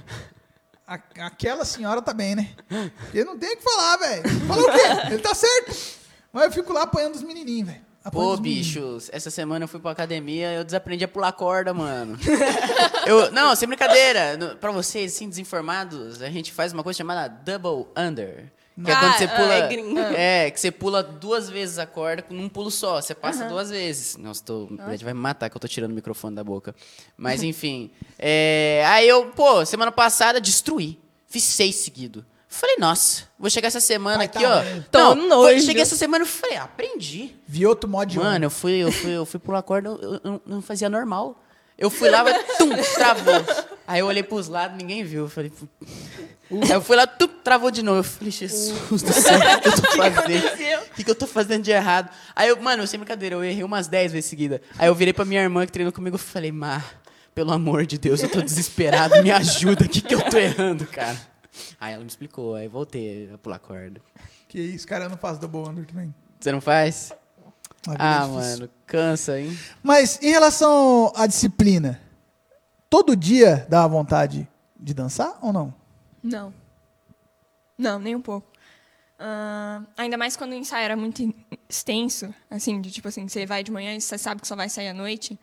a- 0.86 1.00
aquela 1.26 1.64
senhora 1.64 2.02
tá 2.02 2.12
bem, 2.12 2.34
né? 2.36 2.50
Porque 3.00 3.24
não 3.24 3.38
tem 3.38 3.54
o 3.54 3.56
que 3.56 3.62
falar, 3.62 3.96
velho. 3.96 4.28
Falou 4.46 4.68
o 4.68 4.72
quê? 4.72 4.80
Ele 5.12 5.18
tá 5.18 5.34
certo. 5.34 5.74
Mas 6.32 6.44
eu 6.44 6.52
fico 6.52 6.72
lá 6.72 6.82
apanhando 6.82 7.14
os 7.14 7.22
menininhos, 7.22 7.68
velho. 7.68 7.88
Pô, 8.12 8.36
bichos, 8.38 9.10
essa 9.12 9.30
semana 9.30 9.64
eu 9.64 9.68
fui 9.68 9.80
pra 9.80 9.90
academia 9.90 10.52
eu 10.54 10.64
desaprendi 10.64 11.04
a 11.04 11.08
pular 11.08 11.32
corda, 11.32 11.74
mano. 11.74 12.18
eu, 13.06 13.30
não, 13.32 13.54
sem 13.54 13.68
brincadeira. 13.68 14.36
No, 14.36 14.56
pra 14.56 14.70
vocês, 14.70 15.14
assim, 15.14 15.28
desinformados, 15.28 16.22
a 16.22 16.30
gente 16.30 16.50
faz 16.52 16.72
uma 16.72 16.82
coisa 16.82 16.96
chamada 16.96 17.28
double 17.28 17.86
under. 17.96 18.50
Que 18.84 18.90
é 18.90 18.94
Ah, 18.94 19.00
quando 19.00 19.14
você 19.18 19.24
ah, 19.24 19.28
pula. 19.36 19.54
é 19.54 19.68
gringo. 19.68 19.98
É, 19.98 20.50
que 20.50 20.60
você 20.60 20.70
pula 20.70 21.02
duas 21.02 21.50
vezes 21.50 21.78
a 21.78 21.86
corda 21.86 22.24
num 22.30 22.48
pulo 22.48 22.70
só. 22.70 23.00
Você 23.00 23.14
passa 23.14 23.44
duas 23.46 23.70
vezes. 23.70 24.16
Nossa, 24.16 24.42
tô, 24.44 24.64
o 24.64 24.76
Brad 24.76 25.02
vai 25.02 25.12
me 25.12 25.20
matar 25.20 25.50
que 25.50 25.56
eu 25.56 25.60
tô 25.60 25.66
tirando 25.66 25.90
o 25.90 25.94
microfone 25.94 26.36
da 26.36 26.44
boca. 26.44 26.74
Mas 27.16 27.42
enfim. 27.42 27.90
é, 28.18 28.84
aí 28.86 29.08
eu, 29.08 29.26
pô, 29.26 29.64
semana 29.66 29.90
passada 29.90 30.40
destruí. 30.40 30.98
Fiz 31.26 31.42
seis 31.44 31.74
seguidos. 31.76 32.22
Falei, 32.50 32.76
nossa, 32.78 33.24
vou 33.38 33.50
chegar 33.50 33.68
essa 33.68 33.80
semana 33.80 34.16
Vai 34.16 34.26
aqui, 34.26 34.38
tá 34.42 34.60
ó. 34.60 34.82
Tô 34.90 35.14
Não, 35.14 35.28
nojo. 35.28 35.42
foi- 35.54 35.60
cheguei 35.60 35.82
essa 35.82 35.96
semana 35.96 36.24
e 36.24 36.26
falei, 36.28 36.56
ah, 36.56 36.62
aprendi. 36.62 37.36
Vi 37.46 37.66
outro 37.66 37.90
mod 37.90 38.10
de 38.10 38.18
Mano, 38.18 38.46
eu 38.46 38.50
fui, 38.50 38.72
eu 38.78 38.90
fui, 38.90 39.10
eu 39.10 39.26
fui 39.26 39.38
pular 39.38 39.60
corda, 39.62 39.90
eu, 39.90 40.14
eu 40.14 40.20
não- 40.24 40.40
não 40.46 40.62
fazia 40.62 40.88
normal. 40.88 41.44
Eu 41.76 41.90
fui 41.90 42.08
lá, 42.08 42.24
tum, 42.56 42.70
travou. 42.94 43.44
Aí 43.88 44.00
eu 44.00 44.06
olhei 44.06 44.22
pros 44.22 44.46
lados, 44.48 44.76
ninguém 44.76 45.02
viu. 45.02 45.22
Eu 45.24 45.28
falei, 45.30 45.50
pu- 45.50 45.68
Aí 46.50 46.70
eu 46.72 46.80
fui 46.82 46.94
lá, 46.96 47.06
tum, 47.06 47.26
travou 47.42 47.70
de 47.70 47.82
novo. 47.82 48.00
Eu 48.00 48.04
falei, 48.04 48.30
Jesus 48.30 49.02
do 49.02 49.12
céu, 49.12 49.38
o 49.38 49.60
que 49.62 49.68
eu 49.68 49.72
tô 49.72 49.82
fazendo? 49.96 50.82
O 50.82 50.94
que, 50.94 51.04
que 51.04 51.10
eu 51.10 51.14
tô 51.14 51.26
fazendo 51.26 51.62
de 51.64 51.70
errado? 51.70 52.10
Aí 52.36 52.48
eu, 52.50 52.60
mano, 52.60 52.86
sem 52.86 53.00
brincadeira, 53.00 53.34
eu 53.36 53.42
errei 53.44 53.64
umas 53.64 53.88
10 53.88 54.12
vezes 54.12 54.28
seguida. 54.30 54.60
Aí 54.78 54.88
eu 54.88 54.94
virei 54.94 55.12
pra 55.14 55.24
minha 55.24 55.40
irmã 55.42 55.64
que 55.66 55.72
treinou 55.72 55.92
comigo 55.92 56.16
e 56.16 56.18
falei, 56.18 56.52
Mar, 56.52 57.00
pelo 57.34 57.50
amor 57.52 57.86
de 57.86 57.96
Deus, 57.98 58.22
eu 58.22 58.28
tô 58.28 58.42
desesperado, 58.42 59.22
me 59.22 59.30
ajuda, 59.30 59.84
o 59.84 59.88
que, 59.88 60.00
que 60.02 60.14
eu 60.14 60.20
tô 60.30 60.36
errando, 60.36 60.86
cara? 60.86 61.16
Aí 61.80 61.94
ela 61.94 62.02
me 62.02 62.08
explicou, 62.10 62.54
aí 62.54 62.68
voltei 62.68 63.30
a 63.32 63.38
pular 63.38 63.58
corda. 63.58 64.00
Que 64.48 64.58
isso, 64.60 64.86
cara, 64.86 65.04
eu 65.06 65.10
não 65.10 65.16
faço 65.18 65.40
double 65.40 65.60
under 65.70 65.86
também. 65.86 66.14
Você 66.38 66.52
não 66.52 66.60
faz? 66.60 67.10
É 67.88 67.94
Ah, 67.98 68.20
difícil. 68.26 68.34
mano, 68.34 68.70
cansa, 68.86 69.40
hein? 69.40 69.58
Mas 69.82 70.18
em 70.22 70.30
relação 70.30 71.12
à 71.16 71.26
disciplina, 71.26 72.00
todo 72.90 73.14
dia 73.16 73.66
dá 73.68 73.86
vontade 73.86 74.48
de 74.78 74.94
dançar 74.94 75.38
ou 75.42 75.52
não? 75.52 75.74
Não. 76.22 76.52
Não, 77.76 77.98
nem 77.98 78.14
um 78.16 78.20
pouco. 78.22 78.46
Ah, 79.18 79.82
ainda 79.96 80.16
mais 80.16 80.36
quando 80.36 80.52
o 80.52 80.54
ensaio 80.54 80.84
era 80.84 80.96
muito 80.96 81.22
extenso, 81.68 82.32
assim, 82.50 82.80
de 82.80 82.90
tipo 82.90 83.08
assim, 83.08 83.28
você 83.28 83.44
vai 83.46 83.62
de 83.64 83.70
manhã 83.72 83.94
e 83.94 84.00
você 84.00 84.16
sabe 84.16 84.40
que 84.40 84.46
só 84.48 84.54
vai 84.56 84.68
sair 84.68 84.88
à 84.88 84.94
noite. 84.94 85.38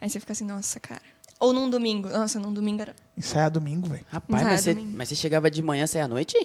Aí 0.00 0.08
você 0.10 0.20
fica 0.20 0.32
assim, 0.32 0.44
nossa, 0.44 0.78
cara. 0.78 1.00
Ou 1.40 1.52
num 1.52 1.68
domingo. 1.68 2.08
Nossa, 2.08 2.38
num 2.38 2.52
domingo 2.52 2.82
era. 2.82 2.94
Ensaiar 3.16 3.50
domingo, 3.50 3.88
velho. 3.88 4.04
Rapaz, 4.08 4.42
Vai, 4.42 4.52
mas 4.52 4.60
você, 4.62 4.74
domingo. 4.74 4.96
mas 4.96 5.08
você 5.08 5.14
chegava 5.14 5.50
de 5.50 5.62
manhã, 5.62 5.86
saia 5.86 6.04
à 6.04 6.08
noite? 6.08 6.36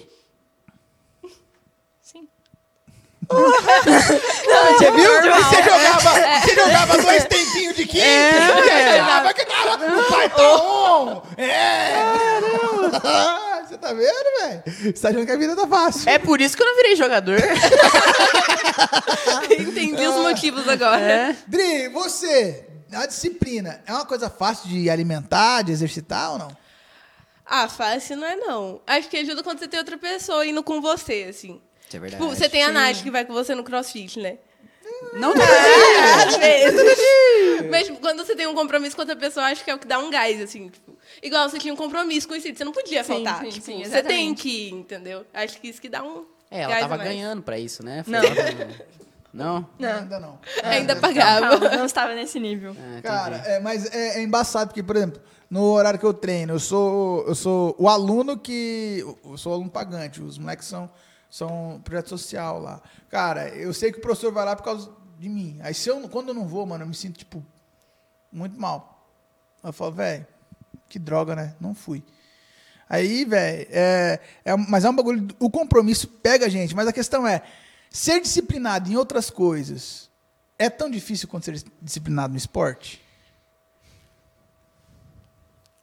Sim. 2.00 2.28
Você 3.32 4.90
viu? 4.90 5.10
Você 5.12 5.62
jogava, 5.62 6.10
você 6.40 6.54
jogava 6.54 6.98
dois 6.98 7.24
tempinhos 7.24 7.76
de 7.76 7.86
15 7.86 8.02
e 8.02 8.70
aí 8.70 8.92
chegava 8.92 9.34
que 9.34 9.44
tava, 9.44 9.86
o 9.86 10.04
pai 10.04 10.28
tá 10.30 10.56
on. 10.56 11.22
É. 11.36 11.92
Você 13.66 13.78
tá 13.78 13.92
vendo, 13.92 14.40
velho? 14.40 14.62
Você 14.66 14.92
tá 14.92 15.08
achando 15.08 15.26
que 15.26 15.32
a 15.32 15.36
vida 15.36 15.56
tá 15.56 15.66
fácil. 15.66 16.10
É 16.10 16.18
por 16.18 16.40
isso 16.40 16.56
que 16.56 16.62
eu 16.62 16.66
não 16.66 16.76
virei 16.76 16.96
jogador. 16.96 17.38
Entendi 19.50 20.06
os 20.06 20.16
motivos 20.16 20.68
agora. 20.68 21.00
É. 21.00 21.36
Dri, 21.46 21.88
você, 21.88 22.66
a 22.92 23.06
disciplina, 23.06 23.82
é 23.86 23.92
uma 23.92 24.04
coisa 24.04 24.28
fácil 24.28 24.68
de 24.68 24.90
alimentar, 24.90 25.62
de 25.62 25.72
exercitar 25.72 26.32
ou 26.32 26.38
não? 26.38 26.62
Ah, 27.46 27.68
fácil 27.68 28.16
não 28.16 28.26
é 28.26 28.36
não. 28.36 28.80
Acho 28.86 29.08
que 29.08 29.16
ajuda 29.16 29.42
quando 29.42 29.58
você 29.58 29.68
tem 29.68 29.78
outra 29.78 29.98
pessoa 29.98 30.46
indo 30.46 30.62
com 30.62 30.80
você, 30.80 31.26
assim. 31.28 31.60
Isso 31.92 31.96
é 31.96 32.00
verdade. 32.00 32.22
Tipo, 32.22 32.34
você 32.34 32.48
tem 32.48 32.64
a 32.64 32.72
Nath 32.72 33.02
que 33.02 33.10
vai 33.10 33.24
com 33.24 33.34
você 33.34 33.54
no 33.54 33.62
crossfit, 33.62 34.18
né? 34.18 34.38
Não, 35.14 35.34
Às 36.26 36.36
vezes. 36.36 36.98
Mas 37.70 37.86
tipo, 37.86 38.00
quando 38.00 38.24
você 38.24 38.34
tem 38.34 38.46
um 38.46 38.54
compromisso 38.54 38.96
com 38.96 39.02
outra 39.02 39.16
pessoa, 39.16 39.46
acho 39.46 39.62
que 39.62 39.70
é 39.70 39.74
o 39.74 39.78
que 39.78 39.86
dá 39.86 39.98
um 39.98 40.10
gás, 40.10 40.40
assim. 40.40 40.68
Tipo, 40.68 40.96
igual 41.22 41.48
você 41.48 41.58
tinha 41.58 41.74
um 41.74 41.76
compromisso 41.76 42.26
com 42.26 42.34
você 42.34 42.64
não 42.64 42.72
podia 42.72 43.04
Sim, 43.04 43.12
faltar. 43.12 43.40
sim, 43.40 43.50
tipo, 43.50 43.66
sim, 43.66 43.84
você 43.84 44.02
tem 44.02 44.34
que 44.34 44.68
ir, 44.68 44.72
entendeu? 44.72 45.26
Acho 45.34 45.60
que 45.60 45.68
isso 45.68 45.80
que 45.80 45.88
dá 45.88 46.02
um. 46.02 46.24
É, 46.50 46.62
ela 46.62 46.68
gás 46.72 46.82
tava 46.82 46.96
mais. 46.96 47.08
ganhando 47.10 47.42
pra 47.42 47.58
isso, 47.58 47.84
né? 47.84 48.02
Foi 48.04 48.12
Não. 48.12 48.22
Não? 49.32 49.68
Não. 49.78 49.98
Ainda 49.98 50.20
não. 50.20 50.38
Ainda 50.62 50.96
pagava. 50.96 51.58
Calma, 51.58 51.76
não 51.76 51.86
estava 51.86 52.14
nesse 52.14 52.38
nível. 52.38 52.76
Ah. 52.78 53.02
Cara, 53.02 53.36
é, 53.46 53.60
mas 53.60 53.92
é, 53.92 54.18
é 54.18 54.22
embaçado, 54.22 54.68
porque, 54.68 54.82
por 54.82 54.94
exemplo, 54.96 55.20
no 55.50 55.72
horário 55.72 55.98
que 55.98 56.04
eu 56.06 56.12
treino, 56.12 56.54
eu 56.54 56.58
sou, 56.60 57.26
eu 57.26 57.34
sou 57.34 57.74
o 57.78 57.88
aluno 57.88 58.38
que. 58.38 59.04
Eu 59.24 59.36
sou 59.36 59.52
o 59.52 59.54
aluno 59.56 59.70
pagante, 59.70 60.22
os 60.22 60.38
moleques 60.38 60.66
são 60.66 60.90
São 61.32 61.80
projeto 61.82 62.10
social 62.10 62.60
lá. 62.60 62.82
Cara, 63.08 63.48
eu 63.48 63.72
sei 63.72 63.90
que 63.90 63.96
o 63.96 64.02
professor 64.02 64.30
vai 64.30 64.44
lá 64.44 64.54
por 64.54 64.64
causa 64.64 64.90
de 65.18 65.30
mim. 65.30 65.58
Aí 65.62 65.72
se 65.72 65.88
eu, 65.88 66.06
quando 66.10 66.28
eu 66.28 66.34
não 66.34 66.46
vou, 66.46 66.66
mano, 66.66 66.84
eu 66.84 66.88
me 66.88 66.94
sinto, 66.94 67.16
tipo, 67.16 67.42
muito 68.30 68.60
mal. 68.60 69.08
Eu 69.64 69.72
falo, 69.72 69.92
velho, 69.92 70.26
que 70.90 70.98
droga, 70.98 71.34
né? 71.34 71.54
Não 71.58 71.74
fui. 71.74 72.04
Aí, 72.86 73.24
velho, 73.24 73.66
é, 73.70 74.20
é, 74.44 74.54
mas 74.68 74.84
é 74.84 74.90
um 74.90 74.94
bagulho. 74.94 75.26
O 75.38 75.48
compromisso 75.48 76.06
pega 76.06 76.44
a 76.44 76.48
gente, 76.50 76.76
mas 76.76 76.86
a 76.86 76.92
questão 76.92 77.26
é: 77.26 77.40
ser 77.88 78.20
disciplinado 78.20 78.92
em 78.92 78.96
outras 78.96 79.30
coisas 79.30 80.10
é 80.58 80.68
tão 80.68 80.90
difícil 80.90 81.28
quanto 81.28 81.46
ser 81.46 81.64
disciplinado 81.80 82.32
no 82.32 82.36
esporte? 82.38 83.02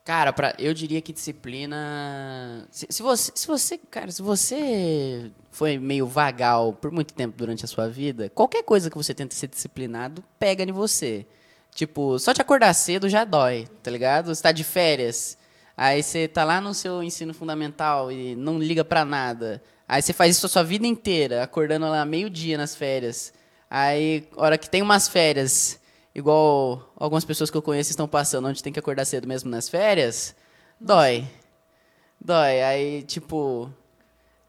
Cara, 0.04 0.32
pra, 0.32 0.54
eu 0.58 0.72
diria 0.72 1.00
que 1.00 1.12
disciplina. 1.12 2.66
Se, 2.70 2.86
se, 2.88 3.02
você, 3.02 3.32
se 3.34 3.46
você, 3.46 3.78
cara, 3.78 4.10
se 4.10 4.22
você 4.22 5.30
foi 5.50 5.78
meio 5.78 6.06
vagal 6.06 6.72
por 6.72 6.90
muito 6.90 7.12
tempo 7.14 7.36
durante 7.36 7.64
a 7.64 7.68
sua 7.68 7.88
vida, 7.88 8.30
qualquer 8.30 8.62
coisa 8.62 8.90
que 8.90 8.96
você 8.96 9.12
tenta 9.14 9.34
ser 9.34 9.48
disciplinado 9.48 10.24
pega 10.38 10.62
em 10.64 10.72
você. 10.72 11.26
Tipo, 11.74 12.18
só 12.18 12.32
te 12.34 12.40
acordar 12.40 12.72
cedo 12.74 13.08
já 13.08 13.24
dói, 13.24 13.68
tá 13.82 13.90
ligado? 13.90 14.34
Você 14.34 14.42
tá 14.42 14.52
de 14.52 14.64
férias, 14.64 15.38
aí 15.76 16.02
você 16.02 16.26
tá 16.26 16.44
lá 16.44 16.60
no 16.60 16.74
seu 16.74 17.02
ensino 17.02 17.32
fundamental 17.34 18.10
e 18.10 18.34
não 18.36 18.58
liga 18.58 18.84
pra 18.84 19.04
nada. 19.04 19.62
Aí 19.86 20.02
você 20.02 20.12
faz 20.12 20.36
isso 20.36 20.46
a 20.46 20.48
sua 20.48 20.62
vida 20.62 20.86
inteira, 20.86 21.42
acordando 21.42 21.88
lá 21.88 22.04
meio-dia 22.04 22.56
nas 22.56 22.74
férias. 22.76 23.32
Aí, 23.68 24.28
hora 24.36 24.58
que 24.58 24.68
tem 24.70 24.82
umas 24.82 25.08
férias, 25.08 25.79
igual 26.14 26.92
algumas 26.96 27.24
pessoas 27.24 27.50
que 27.50 27.56
eu 27.56 27.62
conheço 27.62 27.90
estão 27.90 28.08
passando, 28.08 28.48
onde 28.48 28.62
tem 28.62 28.72
que 28.72 28.78
acordar 28.78 29.04
cedo 29.04 29.26
mesmo 29.28 29.50
nas 29.50 29.68
férias, 29.68 30.34
dói. 30.80 31.26
Dói. 32.20 32.62
Aí, 32.62 33.02
tipo. 33.02 33.72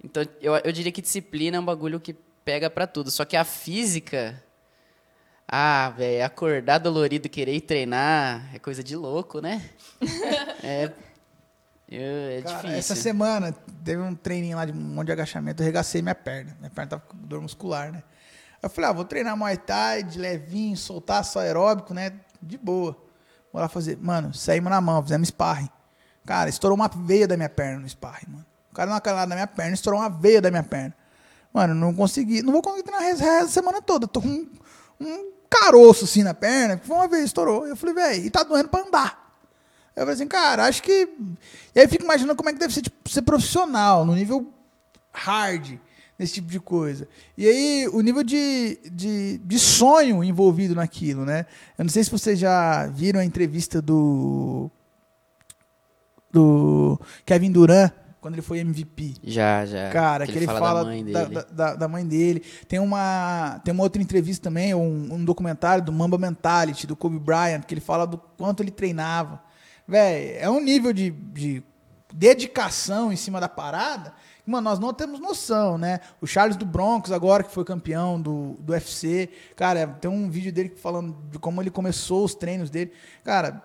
Então, 0.03 0.25
eu, 0.41 0.55
eu 0.57 0.71
diria 0.71 0.91
que 0.91 1.01
disciplina 1.01 1.57
é 1.57 1.59
um 1.59 1.65
bagulho 1.65 1.99
que 1.99 2.13
pega 2.43 2.69
pra 2.69 2.87
tudo. 2.87 3.11
Só 3.11 3.23
que 3.23 3.37
a 3.37 3.43
física. 3.43 4.41
Ah, 5.47 5.89
velho, 5.97 6.23
acordar 6.25 6.77
dolorido, 6.77 7.27
querer 7.27 7.53
ir 7.53 7.61
treinar 7.61 8.49
é 8.55 8.59
coisa 8.59 8.81
de 8.83 8.95
louco, 8.95 9.41
né? 9.41 9.69
é. 10.63 10.85
eu- 11.89 12.01
é 12.37 12.41
Cara, 12.41 12.55
difícil. 12.55 12.77
essa 12.77 12.95
semana 12.95 13.53
teve 13.83 14.01
um 14.01 14.15
treininho 14.15 14.55
lá 14.55 14.63
de 14.65 14.71
um 14.71 14.75
monte 14.75 15.07
de 15.07 15.11
agachamento, 15.11 15.61
eu 15.61 15.65
regacei 15.65 16.01
minha 16.01 16.15
perna. 16.15 16.55
Minha 16.57 16.69
perna 16.69 16.91
tava 16.91 17.01
com 17.05 17.17
dor 17.17 17.41
muscular, 17.41 17.91
né? 17.91 18.01
Eu 18.61 18.69
falei, 18.69 18.89
ah, 18.89 18.93
vou 18.93 19.05
treinar 19.05 19.35
Muay 19.35 19.57
Thai 19.57 20.03
de 20.03 20.19
levinho, 20.19 20.77
soltar 20.77 21.25
só 21.25 21.39
aeróbico, 21.39 21.93
né? 21.93 22.13
De 22.41 22.57
boa. 22.57 22.95
Vou 23.51 23.61
lá 23.61 23.67
fazer. 23.67 23.97
Mano, 23.97 24.33
saímos 24.33 24.69
na 24.69 24.79
mão, 24.79 25.01
fizemos 25.01 25.29
sparring. 25.29 25.69
Cara, 26.25 26.49
estourou 26.49 26.75
uma 26.75 26.87
veia 26.87 27.27
da 27.27 27.35
minha 27.35 27.49
perna 27.49 27.79
no 27.79 27.89
sparring, 27.89 28.29
mano. 28.29 28.45
O 28.71 28.75
cara 28.75 28.87
deu 28.87 28.93
uma 28.93 29.01
calada 29.01 29.27
na 29.27 29.35
minha 29.35 29.47
perna, 29.47 29.73
estourou 29.73 29.99
uma 29.99 30.09
veia 30.09 30.41
da 30.41 30.51
minha 30.51 30.63
perna. 30.63 30.95
Mano, 31.51 31.73
não 31.73 31.93
consegui. 31.93 32.41
Não 32.41 32.53
vou 32.53 32.61
conseguir 32.61 32.83
treinar 32.83 33.43
a 33.43 33.47
semana 33.47 33.81
toda. 33.81 34.07
Tô 34.07 34.21
com 34.21 34.27
um, 34.29 34.49
um 34.99 35.31
caroço 35.49 36.05
assim 36.05 36.23
na 36.23 36.33
perna. 36.33 36.79
Foi 36.83 36.95
uma 36.95 37.07
vez, 37.07 37.25
estourou. 37.25 37.67
Eu 37.67 37.75
falei, 37.75 37.95
velho, 37.95 38.25
e 38.25 38.29
tá 38.29 38.43
doendo 38.43 38.69
pra 38.69 38.81
andar. 38.81 39.21
Eu 39.95 40.03
falei 40.03 40.13
assim, 40.13 40.27
cara, 40.27 40.65
acho 40.65 40.81
que. 40.81 41.09
E 41.75 41.79
aí 41.79 41.85
eu 41.85 41.89
fico 41.89 42.03
imaginando 42.03 42.35
como 42.35 42.49
é 42.49 42.53
que 42.53 42.59
deve 42.59 42.73
ser, 42.73 42.81
tipo, 42.81 43.09
ser 43.09 43.23
profissional, 43.23 44.05
no 44.05 44.15
nível 44.15 44.53
hard, 45.11 45.77
nesse 46.21 46.35
tipo 46.35 46.47
de 46.49 46.59
coisa. 46.59 47.07
E 47.35 47.47
aí, 47.47 47.87
o 47.91 47.99
nível 48.01 48.23
de, 48.23 48.77
de, 48.91 49.39
de 49.39 49.59
sonho 49.59 50.23
envolvido 50.23 50.75
naquilo, 50.75 51.25
né? 51.25 51.47
Eu 51.77 51.83
não 51.83 51.89
sei 51.89 52.03
se 52.03 52.11
vocês 52.11 52.37
já 52.37 52.85
viram 52.87 53.19
a 53.19 53.25
entrevista 53.25 53.81
do. 53.81 54.69
do 56.31 56.99
Kevin 57.25 57.51
Durant, 57.51 57.91
quando 58.21 58.35
ele 58.35 58.43
foi 58.43 58.59
MVP. 58.59 59.15
Já, 59.23 59.65
já. 59.65 59.89
Cara, 59.89 60.27
que 60.27 60.37
ele, 60.37 60.45
fala, 60.45 60.83
da 60.83 60.85
mãe 60.85 61.05
da, 61.05 61.23
dele. 61.23 61.45
da- 61.51 61.75
da- 61.75 61.87
mãe 61.87 62.05
dele. 62.05 62.43
Tem 62.67 62.77
uma, 62.79 63.59
tem 63.65 63.73
uma 63.73 63.81
outra 63.83 63.99
entrevista 63.99 64.43
também, 64.43 64.75
um, 64.75 65.15
um 65.15 65.25
documentário 65.25 65.83
do 65.83 65.91
Mamba 65.91 66.19
Mentality, 66.19 66.85
do 66.85 66.95
Kobe 66.95 67.17
Bryant, 67.17 67.63
que 67.63 67.73
ele 67.73 67.81
fala 67.81 68.05
do 68.05 68.19
quanto 68.19 68.61
ele 68.61 68.71
treinava. 68.71 69.41
Véi, 69.87 70.37
é 70.39 70.47
um 70.49 70.61
nível 70.61 70.93
de, 70.93 71.09
de 71.09 71.63
dedicação 72.13 73.11
em 73.11 73.15
cima 73.15 73.39
da 73.41 73.49
parada 73.49 74.13
que, 74.13 74.13
mano, 74.45 74.69
nós 74.69 74.79
não 74.79 74.93
temos 74.93 75.19
noção, 75.19 75.77
né? 75.77 75.99
O 76.19 76.27
Charles 76.27 76.55
do 76.55 76.65
Broncos, 76.65 77.11
agora 77.11 77.43
que 77.43 77.51
foi 77.51 77.63
campeão 77.63 78.21
do, 78.21 78.53
do 78.59 78.73
UFC, 78.73 79.29
cara, 79.55 79.87
tem 79.87 80.09
um 80.09 80.29
vídeo 80.29 80.51
dele 80.51 80.69
falando 80.75 81.15
de 81.29 81.39
como 81.39 81.61
ele 81.61 81.69
começou 81.69 82.23
os 82.23 82.35
treinos 82.35 82.69
dele. 82.69 82.91
Cara, 83.23 83.63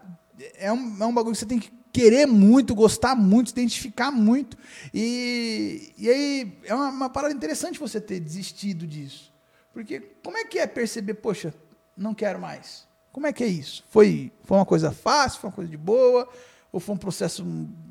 é 0.58 0.72
um, 0.72 1.02
é 1.02 1.06
um 1.06 1.14
bagulho 1.14 1.32
que 1.32 1.38
você 1.38 1.46
tem 1.46 1.58
que 1.58 1.72
querer 1.92 2.26
muito, 2.26 2.74
gostar 2.74 3.14
muito, 3.14 3.48
se 3.48 3.54
identificar 3.54 4.10
muito. 4.10 4.56
E, 4.92 5.94
e 5.96 6.08
aí 6.10 6.58
é 6.64 6.74
uma, 6.74 6.88
uma 6.90 7.10
parada 7.10 7.32
interessante 7.32 7.78
você 7.78 8.00
ter 8.00 8.20
desistido 8.20 8.86
disso. 8.86 9.32
Porque 9.72 10.00
como 10.22 10.36
é 10.36 10.44
que 10.44 10.58
é 10.58 10.66
perceber, 10.66 11.14
poxa, 11.14 11.54
não 11.96 12.14
quero 12.14 12.38
mais? 12.38 12.86
Como 13.12 13.26
é 13.26 13.32
que 13.32 13.42
é 13.42 13.46
isso? 13.46 13.82
Foi, 13.88 14.30
foi 14.44 14.58
uma 14.58 14.66
coisa 14.66 14.92
fácil, 14.92 15.40
foi 15.40 15.48
uma 15.48 15.56
coisa 15.56 15.70
de 15.70 15.76
boa, 15.78 16.28
ou 16.70 16.78
foi 16.78 16.94
um 16.94 16.98
processo 16.98 17.42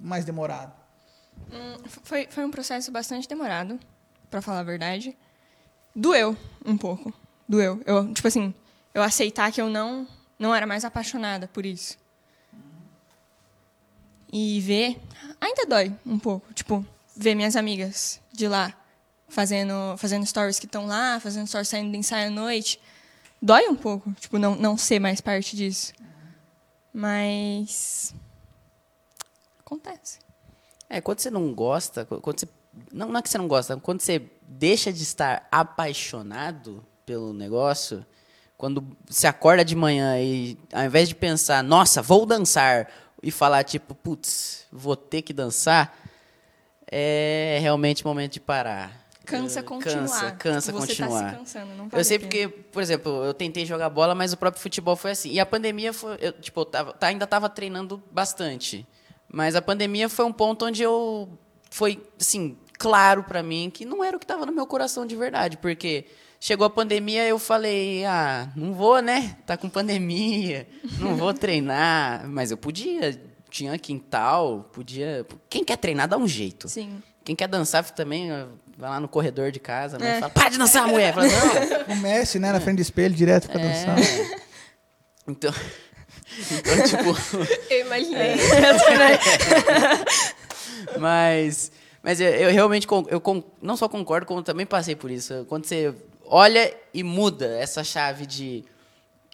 mais 0.01 0.23
demorado? 0.23 0.84
Hum, 1.51 1.77
Foi, 2.03 2.27
foi 2.27 2.45
um 2.45 2.51
processo 2.51 2.91
bastante 2.91 3.27
demorado, 3.27 3.79
pra 4.29 4.41
falar 4.41 4.59
a 4.59 4.63
verdade. 4.63 5.15
Doeu 5.95 6.37
um 6.65 6.77
pouco. 6.77 7.13
Doeu. 7.47 7.81
Eu, 7.85 8.13
tipo 8.13 8.27
assim, 8.27 8.53
eu 8.93 9.01
aceitar 9.01 9.51
que 9.51 9.61
eu 9.61 9.69
não, 9.69 10.07
não 10.37 10.53
era 10.53 10.67
mais 10.67 10.83
apaixonada 10.83 11.47
por 11.47 11.65
isso. 11.65 11.97
E 14.31 14.59
ver. 14.61 14.99
Ainda 15.39 15.65
dói 15.65 15.93
um 16.05 16.19
pouco. 16.19 16.53
Tipo, 16.53 16.85
ver 17.15 17.35
minhas 17.35 17.55
amigas 17.55 18.19
de 18.33 18.47
lá 18.47 18.73
fazendo, 19.29 19.97
fazendo 19.97 20.25
stories 20.25 20.59
que 20.59 20.65
estão 20.65 20.85
lá, 20.85 21.19
fazendo 21.19 21.47
stories 21.47 21.69
saindo 21.69 21.91
de 21.91 21.97
ensaio 21.97 22.27
à 22.27 22.31
noite. 22.31 22.79
Dói 23.41 23.67
um 23.67 23.75
pouco, 23.75 24.11
tipo, 24.13 24.37
não, 24.37 24.55
não 24.55 24.77
ser 24.77 24.99
mais 24.99 25.21
parte 25.21 25.55
disso. 25.55 25.93
Mas. 26.93 28.13
Acontece. 29.59 30.19
É, 30.89 31.01
quando 31.01 31.19
você 31.19 31.29
não 31.31 31.53
gosta, 31.53 32.05
qu- 32.05 32.19
quando 32.21 32.39
você. 32.39 32.47
Não, 32.91 33.07
não 33.09 33.19
é 33.19 33.21
que 33.21 33.29
você 33.29 33.37
não 33.37 33.47
gosta, 33.47 33.77
quando 33.77 34.01
você 34.01 34.21
deixa 34.41 34.91
de 34.91 35.01
estar 35.03 35.47
apaixonado 35.51 36.83
pelo 37.05 37.31
negócio, 37.33 38.05
quando 38.57 38.85
você 39.09 39.27
acorda 39.27 39.63
de 39.63 39.75
manhã 39.75 40.19
e 40.19 40.57
ao 40.73 40.83
invés 40.83 41.07
de 41.07 41.15
pensar, 41.15 41.63
nossa, 41.63 42.01
vou 42.01 42.25
dançar, 42.25 42.89
e 43.23 43.31
falar 43.31 43.63
tipo, 43.63 43.95
putz, 43.95 44.65
vou 44.71 44.95
ter 44.95 45.21
que 45.21 45.33
dançar, 45.33 45.97
é 46.89 47.57
realmente 47.61 48.05
momento 48.05 48.33
de 48.33 48.39
parar. 48.39 48.91
Cansa 49.25 49.61
Eh, 49.61 49.63
continuar. 49.63 50.07
Cansa, 50.07 50.31
cansa 50.33 50.71
Tipo, 50.71 50.81
você 50.85 50.87
continuar. 50.95 51.23
tá 51.23 51.29
se 51.31 51.35
cansando, 51.37 51.71
não 51.75 51.87
vale 51.89 51.99
Eu 52.01 52.05
sei 52.05 52.19
porque, 52.19 52.47
por 52.47 52.81
exemplo, 52.83 53.23
eu 53.25 53.33
tentei 53.33 53.65
jogar 53.65 53.89
bola, 53.89 54.13
mas 54.13 54.33
o 54.33 54.37
próprio 54.37 54.61
futebol 54.61 54.95
foi 54.95 55.11
assim. 55.11 55.31
E 55.31 55.39
a 55.39 55.45
pandemia 55.45 55.91
foi, 55.91 56.15
eu, 56.21 56.31
tipo, 56.33 56.59
eu 56.61 56.65
tava, 56.65 56.95
ainda 57.01 57.23
estava 57.25 57.49
treinando 57.49 58.03
bastante. 58.11 58.85
Mas 59.31 59.55
a 59.55 59.61
pandemia 59.61 60.07
foi 60.09 60.25
um 60.25 60.31
ponto 60.33 60.65
onde 60.65 60.81
eu 60.83 61.29
foi 61.69 62.01
assim, 62.19 62.57
claro 62.77 63.23
pra 63.23 63.43
mim 63.43 63.69
que 63.73 63.83
não 63.85 64.03
era 64.03 64.15
o 64.15 64.19
que 64.19 64.25
tava 64.25 64.45
no 64.45 64.51
meu 64.51 64.65
coração 64.65 65.05
de 65.05 65.15
verdade, 65.15 65.57
porque 65.57 66.05
chegou 66.39 66.65
a 66.65 66.69
pandemia, 66.69 67.27
eu 67.27 67.37
falei: 67.39 68.05
"Ah, 68.05 68.49
não 68.55 68.73
vou, 68.73 69.01
né? 69.01 69.37
Tá 69.45 69.57
com 69.57 69.67
pandemia, 69.69 70.67
não 70.99 71.15
vou 71.15 71.33
treinar", 71.33 72.27
mas 72.27 72.51
eu 72.51 72.57
podia, 72.57 73.19
tinha 73.49 73.77
quintal, 73.77 74.69
podia, 74.71 75.25
quem 75.49 75.63
quer 75.65 75.77
treinar 75.77 76.07
dá 76.07 76.17
um 76.17 76.27
jeito. 76.27 76.69
Sim. 76.69 77.01
Quem 77.23 77.35
quer 77.35 77.47
dançar 77.47 77.83
também, 77.89 78.29
vai 78.77 78.89
lá 78.91 78.99
no 78.99 79.07
corredor 79.07 79.51
de 79.51 79.59
casa, 79.59 79.97
né? 79.97 80.17
É. 80.17 80.19
Fala, 80.19 80.31
para 80.31 80.49
de 80.49 80.57
dançar, 80.59 80.87
mulher. 80.87 81.11
Fala, 81.13 81.25
não, 81.27 81.95
O 81.95 81.97
Messi, 81.97 82.37
né, 82.37 82.51
na 82.51 82.59
frente 82.61 82.75
do 82.77 82.81
espelho, 82.83 83.15
direto 83.15 83.49
pra 83.49 83.59
dançar. 83.59 83.97
é. 83.99 84.39
Então, 85.27 85.51
então, 86.51 86.83
tipo, 86.83 87.15
Eu 87.69 87.85
imaginei. 87.85 88.35
mas, 90.99 91.71
mas 92.03 92.19
eu, 92.19 92.29
eu 92.29 92.51
realmente 92.51 92.87
eu 92.89 93.21
não 93.61 93.77
só 93.77 93.87
concordo, 93.87 94.25
como 94.25 94.43
também 94.43 94.65
passei 94.65 94.95
por 94.95 95.11
isso. 95.11 95.45
Quando 95.47 95.65
você 95.65 95.93
olha 96.25 96.75
e 96.93 97.03
muda 97.03 97.45
essa 97.57 97.83
chave 97.83 98.25
de 98.25 98.63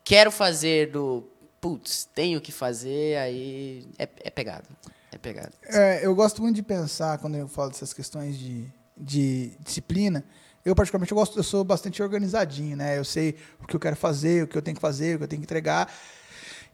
quero 0.03 0.31
fazer 0.31 0.91
do 0.91 1.27
putz, 1.59 2.09
tenho 2.15 2.41
que 2.41 2.51
fazer, 2.51 3.17
aí 3.17 3.87
é, 3.97 4.09
é 4.23 4.29
pegado. 4.29 4.67
É 5.11 5.17
pegado. 5.17 5.51
É, 5.63 6.05
eu 6.05 6.15
gosto 6.15 6.41
muito 6.41 6.55
de 6.55 6.63
pensar, 6.63 7.17
quando 7.19 7.35
eu 7.35 7.47
falo 7.47 7.69
dessas 7.69 7.93
questões 7.93 8.37
de, 8.37 8.65
de 8.97 9.51
disciplina, 9.59 10.23
eu 10.63 10.73
particularmente 10.73 11.11
eu, 11.11 11.17
gosto, 11.17 11.37
eu 11.37 11.43
sou 11.43 11.63
bastante 11.63 12.01
organizadinho, 12.01 12.77
né? 12.77 12.97
Eu 12.97 13.03
sei 13.03 13.35
o 13.61 13.67
que 13.67 13.75
eu 13.75 13.79
quero 13.79 13.95
fazer, 13.95 14.43
o 14.43 14.47
que 14.47 14.57
eu 14.57 14.61
tenho 14.61 14.75
que 14.75 14.81
fazer, 14.81 15.15
o 15.15 15.17
que 15.19 15.23
eu 15.25 15.27
tenho 15.27 15.41
que 15.41 15.45
entregar. 15.45 15.91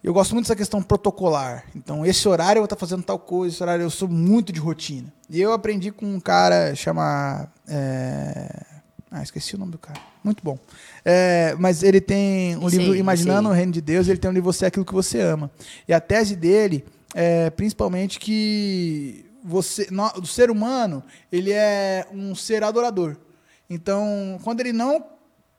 Eu 0.03 0.13
gosto 0.13 0.33
muito 0.33 0.45
dessa 0.45 0.55
questão 0.55 0.81
protocolar. 0.81 1.65
Então, 1.75 2.05
esse 2.05 2.27
horário 2.27 2.59
eu 2.59 2.61
vou 2.61 2.65
estar 2.65 2.75
fazendo 2.77 3.03
tal 3.03 3.19
coisa, 3.19 3.53
esse 3.55 3.63
horário 3.63 3.83
eu 3.83 3.89
sou 3.89 4.07
muito 4.07 4.53
de 4.53 4.59
rotina. 4.59 5.11
E 5.29 5.41
eu 5.41 5.51
aprendi 5.51 5.91
com 5.91 6.05
um 6.05 6.19
cara 6.19 6.73
chama. 6.75 7.47
é, 7.67 8.63
Ah, 9.11 9.23
esqueci 9.23 9.55
o 9.55 9.57
nome 9.57 9.71
do 9.71 9.77
cara. 9.77 9.99
Muito 10.23 10.43
bom. 10.43 10.57
É, 11.03 11.55
mas 11.59 11.81
ele 11.83 11.99
tem 11.99 12.55
um 12.57 12.67
Esse 12.67 12.77
livro 12.77 12.95
Imaginando 12.95 13.47
esse 13.49 13.53
o. 13.53 13.55
Reino 13.55 13.71
de 13.71 13.81
Deus, 13.81 14.07
ele 14.07 14.19
tem 14.19 14.29
um 14.29 14.33
livro 14.33 14.51
Você 14.51 14.65
é 14.65 14.67
aquilo 14.67 14.85
que 14.85 14.93
você 14.93 15.19
ama. 15.19 15.49
E 15.87 15.93
a 15.93 15.99
tese 15.99 16.35
dele 16.35 16.85
é 17.15 17.49
principalmente 17.49 18.19
que 18.19 19.25
você, 19.43 19.87
nó- 19.89 20.11
o 20.21 20.25
ser 20.25 20.49
humano, 20.51 21.03
ele 21.31 21.51
é 21.51 22.05
um 22.13 22.35
ser 22.35 22.63
adorador. 22.63 23.15
Então, 23.69 24.37
quando 24.43 24.59
ele 24.61 24.71
não 24.73 25.03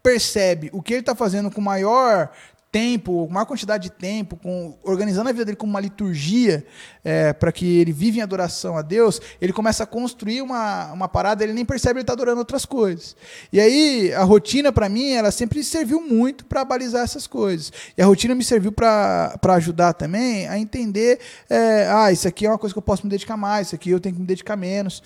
percebe 0.03 0.71
o 0.73 0.81
que 0.83 0.93
ele 0.95 1.01
está 1.01 1.15
fazendo 1.15 1.51
com 1.51 1.61
maior 1.61 2.31
tempo, 2.71 3.27
maior 3.31 3.47
quantidade 3.47 3.85
de 3.85 3.91
tempo, 3.91 4.37
com, 4.37 4.79
organizando 4.83 5.29
a 5.29 5.33
vida 5.33 5.45
dele 5.45 5.57
como 5.57 5.71
uma 5.71 5.81
liturgia, 5.81 6.65
é, 7.03 7.33
para 7.33 7.51
que 7.51 7.79
ele 7.79 7.93
vive 7.93 8.19
em 8.19 8.23
adoração 8.23 8.77
a 8.77 8.83
Deus, 8.83 9.21
ele 9.41 9.53
começa 9.53 9.85
a 9.85 9.87
construir 9.87 10.43
uma, 10.43 10.93
uma 10.93 11.09
parada, 11.09 11.43
ele 11.43 11.55
nem 11.55 11.65
percebe 11.65 11.95
que 11.95 11.99
ele 11.99 12.03
está 12.03 12.13
adorando 12.13 12.39
outras 12.39 12.67
coisas. 12.67 13.17
E 13.53 13.59
aí, 13.59 14.13
a 14.13 14.23
rotina, 14.23 14.71
para 14.71 14.89
mim, 14.89 15.13
ela 15.13 15.31
sempre 15.31 15.65
serviu 15.65 16.01
muito 16.01 16.45
para 16.45 16.65
balizar 16.65 17.03
essas 17.03 17.27
coisas. 17.27 17.73
E 17.97 18.03
a 18.03 18.07
rotina 18.07 18.35
me 18.35 18.45
serviu 18.45 18.71
para 18.71 19.39
ajudar 19.55 19.95
também 19.95 20.47
a 20.49 20.59
entender, 20.59 21.21
é, 21.49 21.89
ah, 21.91 22.13
isso 22.13 22.29
aqui 22.29 22.45
é 22.45 22.51
uma 22.51 22.59
coisa 22.59 22.75
que 22.75 22.79
eu 22.79 22.83
posso 22.83 23.05
me 23.05 23.11
dedicar 23.11 23.37
mais, 23.37 23.69
isso 23.69 23.77
aqui 23.77 23.91
eu 23.91 24.01
tenho 24.01 24.15
que 24.15 24.21
me 24.21 24.27
dedicar 24.27 24.57
menos. 24.57 25.03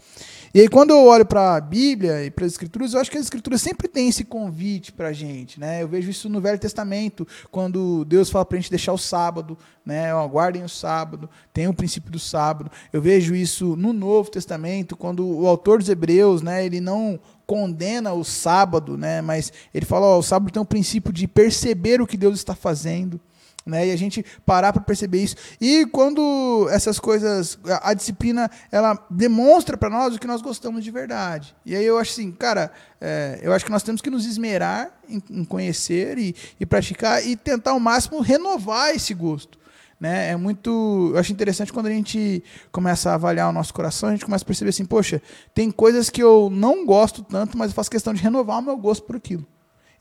E 0.55 0.61
aí, 0.61 0.69
quando 0.69 0.91
eu 0.91 1.07
olho 1.07 1.25
para 1.25 1.57
a 1.57 1.61
Bíblia 1.63 2.27
e 2.27 2.31
para 2.31 2.45
as 2.45 2.53
Escrituras, 2.53 2.93
eu 2.93 3.01
acho 3.01 3.11
que 3.11 3.17
as 3.17 3.25
Escrituras 3.25 3.63
sempre 3.63 3.89
têm 3.89 4.11
esse 4.11 4.23
convite 4.23 4.93
para 4.93 5.09
a 5.09 5.13
gente. 5.13 5.59
Né? 5.59 5.83
Eu 5.83 5.89
vejo 5.89 6.11
isso 6.11 6.29
no 6.29 6.43
Velho 6.43 6.59
Testamento, 6.59 7.27
quando 7.51 8.05
Deus 8.05 8.29
fala 8.29 8.45
para 8.45 8.59
a 8.59 8.61
gente 8.61 8.69
deixar 8.69 8.93
o 8.93 8.99
sábado, 8.99 9.57
né? 9.83 10.13
aguardem 10.13 10.63
o 10.63 10.69
sábado, 10.69 11.27
tem 11.55 11.69
o 11.69 11.73
princípio 11.73 12.13
do 12.13 12.19
sábado. 12.19 12.71
Eu 12.93 13.01
vejo 13.01 13.35
isso 13.35 13.77
no 13.77 13.95
Novo 13.95 14.31
Testamento, 14.31 14.95
quando 14.95 15.27
o 15.27 15.47
autor 15.47 15.79
dos 15.79 15.89
Hebreus, 15.89 16.43
né, 16.43 16.67
ele 16.67 16.83
não 16.83 17.19
condena 17.47 18.13
o 18.13 18.23
sábado, 18.23 18.99
né, 18.99 19.23
mas 19.23 19.51
ele 19.73 19.87
fala, 19.87 20.05
ó, 20.05 20.19
o 20.19 20.23
sábado 20.23 20.53
tem 20.53 20.61
o 20.61 20.67
princípio 20.67 21.15
de 21.15 21.27
perceber 21.27 22.03
o 22.03 22.07
que 22.07 22.19
Deus 22.19 22.37
está 22.37 22.55
fazendo. 22.55 23.19
Né? 23.65 23.89
E 23.89 23.93
a 23.93 23.97
gente 23.97 24.25
parar 24.45 24.73
para 24.73 24.83
perceber 24.83 25.23
isso. 25.23 25.37
E 25.61 25.87
quando 25.87 26.69
essas 26.71 26.99
coisas, 26.99 27.59
a, 27.65 27.91
a 27.91 27.95
disciplina, 27.95 28.51
ela 28.71 28.99
demonstra 29.09 29.77
para 29.77 29.89
nós 29.89 30.15
o 30.15 30.19
que 30.19 30.27
nós 30.27 30.43
gostamos 30.43 30.83
de 30.83 30.91
verdade. 30.91 31.55
E 31.65 31.77
aí 31.77 31.85
eu 31.85 31.97
acho 31.99 32.13
assim, 32.13 32.33
cara, 32.33 32.73
é, 33.01 33.39
eu 33.43 33.53
acho 33.53 33.65
que 33.65 33.71
nós 33.71 33.83
temos 33.83 34.01
que 34.01 34.11
nos 34.11 34.27
esmerar 34.27 34.91
em, 35.09 35.23
em 35.31 35.45
conhecer 35.45 36.19
e, 36.19 36.35
e, 36.59 36.67
praticar 36.67 37.25
e 37.25 37.37
tentar 37.37 37.73
ao 37.73 37.81
máximo 37.81 38.21
renovar 38.21 38.95
esse 38.95 39.15
gosto. 39.15 39.63
Né? 40.01 40.31
É 40.31 40.37
muito. 40.37 41.11
Eu 41.15 41.19
acho 41.19 41.33
interessante 41.33 41.73
quando 41.73 41.87
a 41.87 41.91
gente 41.91 42.43
começa 42.73 43.11
a 43.11 43.15
avaliar 43.15 43.49
o 43.49 43.53
nosso 43.53 43.73
coração, 43.73 44.09
a 44.09 44.13
gente 44.13 44.25
começa 44.25 44.43
a 44.43 44.47
perceber 44.47 44.71
assim, 44.71 44.85
poxa, 44.85 45.23
tem 45.55 45.71
coisas 45.71 46.11
que 46.11 46.21
eu 46.21 46.51
não 46.51 46.85
gosto 46.85 47.23
tanto, 47.23 47.57
mas 47.57 47.71
eu 47.71 47.75
faço 47.77 47.89
questão 47.89 48.13
de 48.13 48.21
renovar 48.21 48.59
o 48.59 48.63
meu 48.63 48.77
gosto 48.77 49.05
por 49.05 49.15
aquilo. 49.15 49.47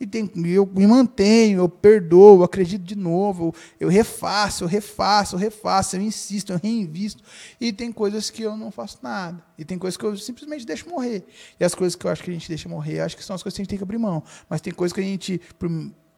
E 0.01 0.07
tem, 0.07 0.27
eu 0.47 0.65
me 0.65 0.87
mantenho, 0.87 1.59
eu 1.59 1.69
perdoo, 1.69 2.39
eu 2.39 2.43
acredito 2.43 2.81
de 2.81 2.95
novo, 2.95 3.53
eu 3.79 3.87
refaço, 3.87 4.63
eu 4.63 4.67
refaço, 4.67 5.35
eu 5.35 5.39
refaço, 5.39 5.95
eu 5.95 6.01
insisto, 6.01 6.51
eu 6.51 6.57
reinvisto. 6.57 7.23
E 7.59 7.71
tem 7.71 7.91
coisas 7.91 8.31
que 8.31 8.41
eu 8.41 8.57
não 8.57 8.71
faço 8.71 8.97
nada. 9.03 9.45
E 9.59 9.63
tem 9.63 9.77
coisas 9.77 9.95
que 9.95 10.03
eu 10.03 10.17
simplesmente 10.17 10.65
deixo 10.65 10.89
morrer. 10.89 11.23
E 11.59 11.63
as 11.63 11.75
coisas 11.75 11.95
que 11.95 12.03
eu 12.03 12.09
acho 12.09 12.23
que 12.23 12.31
a 12.31 12.33
gente 12.33 12.49
deixa 12.49 12.67
morrer, 12.67 13.01
acho 13.01 13.15
que 13.15 13.23
são 13.23 13.35
as 13.35 13.43
coisas 13.43 13.55
que 13.55 13.61
a 13.61 13.63
gente 13.63 13.69
tem 13.69 13.77
que 13.77 13.83
abrir 13.83 13.99
mão. 13.99 14.23
Mas 14.49 14.59
tem 14.59 14.73
coisas 14.73 14.91
que 14.91 14.99
a 14.99 15.03
gente, 15.03 15.39
por 15.59 15.69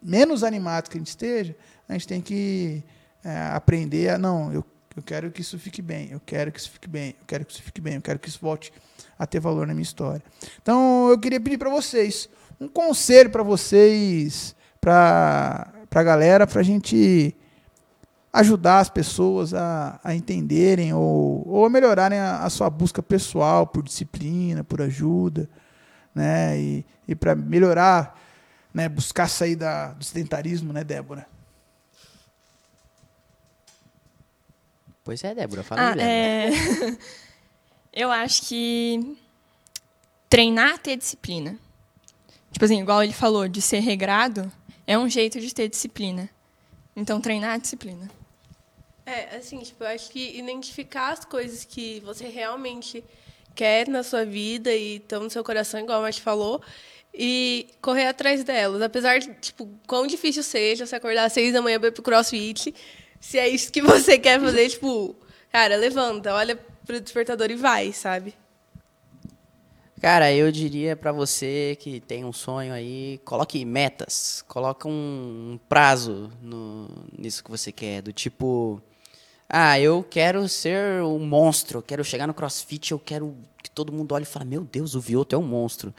menos 0.01 0.45
animado 0.45 0.89
que 0.89 0.95
a 0.97 1.01
gente 1.01 1.07
esteja, 1.07 1.53
a 1.89 1.91
gente 1.91 2.07
tem 2.07 2.21
que 2.21 2.81
é, 3.21 3.37
aprender 3.51 4.11
a, 4.11 4.17
não, 4.17 4.53
eu, 4.53 4.63
eu 4.95 5.03
quero 5.03 5.29
que 5.29 5.41
isso 5.41 5.59
fique 5.59 5.81
bem, 5.81 6.07
eu 6.09 6.21
quero 6.25 6.53
que 6.53 6.59
isso 6.61 6.71
fique 6.71 6.87
bem, 6.87 7.15
eu 7.19 7.25
quero 7.27 7.43
que 7.43 7.51
isso 7.51 7.61
fique 7.61 7.81
bem, 7.81 7.95
eu 7.95 8.01
quero 8.01 8.17
que 8.17 8.29
isso 8.29 8.39
volte 8.41 8.71
a 9.19 9.27
ter 9.27 9.41
valor 9.41 9.67
na 9.67 9.73
minha 9.73 9.83
história. 9.83 10.23
Então, 10.61 11.09
eu 11.09 11.19
queria 11.19 11.41
pedir 11.41 11.57
para 11.57 11.69
vocês 11.69 12.29
um 12.59 12.67
conselho 12.67 13.29
para 13.29 13.43
vocês, 13.43 14.55
para 14.79 15.71
a 15.93 16.03
galera, 16.03 16.47
para 16.47 16.61
a 16.61 16.63
gente 16.63 17.35
ajudar 18.31 18.79
as 18.79 18.89
pessoas 18.89 19.53
a, 19.53 19.99
a 20.03 20.15
entenderem 20.15 20.91
ou, 20.93 21.47
ou 21.47 21.65
a 21.65 21.69
melhorarem 21.69 22.17
a, 22.17 22.43
a, 22.43 22.49
sua 22.49 22.69
busca 22.69 23.03
pessoal 23.03 23.67
por 23.67 23.83
disciplina, 23.83 24.63
por 24.63 24.81
ajuda, 24.81 25.47
né? 26.15 26.59
E, 26.59 26.85
e 27.07 27.15
para 27.15 27.35
melhorar, 27.35 28.19
né? 28.73 28.89
Buscar 28.89 29.29
sair 29.29 29.55
da, 29.55 29.93
do 29.93 30.03
sedentarismo, 30.03 30.73
né, 30.73 30.83
Débora? 30.83 31.27
Pois 35.03 35.23
é, 35.23 35.35
Débora, 35.35 35.63
fala 35.63 35.93
ah, 35.93 36.01
é... 36.01 36.49
Eu 37.93 38.09
acho 38.09 38.47
que 38.47 39.15
treinar 40.27 40.79
ter 40.79 40.97
disciplina. 40.97 41.59
Tipo 42.53 42.65
assim, 42.65 42.79
igual 42.79 43.03
ele 43.03 43.11
falou, 43.11 43.47
de 43.47 43.61
ser 43.61 43.79
regrado, 43.79 44.49
é 44.85 44.97
um 44.97 45.09
jeito 45.09 45.39
de 45.39 45.53
ter 45.53 45.67
disciplina. 45.67 46.29
Então, 46.95 47.19
treinar 47.19 47.55
a 47.55 47.57
disciplina. 47.57 48.09
É, 49.05 49.35
assim, 49.35 49.59
tipo, 49.59 49.83
eu 49.83 49.87
acho 49.87 50.09
que 50.11 50.37
identificar 50.37 51.11
as 51.11 51.25
coisas 51.25 51.65
que 51.65 51.99
você 52.01 52.27
realmente 52.27 53.03
quer 53.55 53.87
na 53.87 54.03
sua 54.03 54.23
vida 54.23 54.71
e 54.71 54.97
estão 54.97 55.23
no 55.23 55.29
seu 55.29 55.43
coração, 55.43 55.79
igual 55.79 55.99
a 55.99 56.03
Marte 56.03 56.21
falou, 56.21 56.61
e 57.13 57.67
correr 57.81 58.07
atrás 58.07 58.43
delas. 58.43 58.81
Apesar 58.81 59.19
de, 59.19 59.33
tipo, 59.35 59.67
quão 59.87 60.05
difícil 60.05 60.43
seja 60.43 60.85
você 60.85 60.95
acordar 60.95 61.25
às 61.25 61.33
seis 61.33 61.51
da 61.53 61.61
manhã 61.61 61.79
para 61.79 61.89
ir 61.89 61.91
pro 61.91 62.03
crossfit, 62.03 62.73
se 63.19 63.37
é 63.37 63.47
isso 63.49 63.71
que 63.71 63.81
você 63.83 64.17
quer 64.17 64.39
fazer, 64.39 64.69
tipo, 64.69 65.15
cara, 65.51 65.75
levanta, 65.75 66.33
olha 66.33 66.55
pro 66.85 67.01
despertador 67.01 67.49
e 67.49 67.55
vai, 67.55 67.91
sabe? 67.91 68.35
Cara, 70.03 70.33
eu 70.33 70.51
diria 70.51 70.97
para 70.97 71.13
você 71.13 71.77
que 71.79 72.01
tem 72.01 72.25
um 72.25 72.33
sonho 72.33 72.73
aí, 72.73 73.21
coloque 73.23 73.63
metas, 73.63 74.43
coloque 74.49 74.85
um 74.85 75.57
prazo 75.69 76.29
no, 76.41 76.89
nisso 77.17 77.41
que 77.41 77.49
você 77.49 77.71
quer, 77.71 78.01
do 78.01 78.11
tipo, 78.11 78.81
ah, 79.47 79.79
eu 79.79 80.03
quero 80.03 80.45
ser 80.49 81.01
um 81.03 81.25
monstro, 81.25 81.77
eu 81.77 81.81
quero 81.81 82.03
chegar 82.03 82.27
no 82.27 82.33
CrossFit, 82.33 82.91
eu 82.91 82.99
quero 82.99 83.33
que 83.63 83.71
todo 83.71 83.93
mundo 83.93 84.11
olhe 84.13 84.23
e 84.23 84.27
fale, 84.27 84.43
meu 84.43 84.65
Deus, 84.65 84.93
o 84.93 84.99
Vioto 84.99 85.37
é 85.37 85.39
um 85.39 85.47
monstro. 85.47 85.93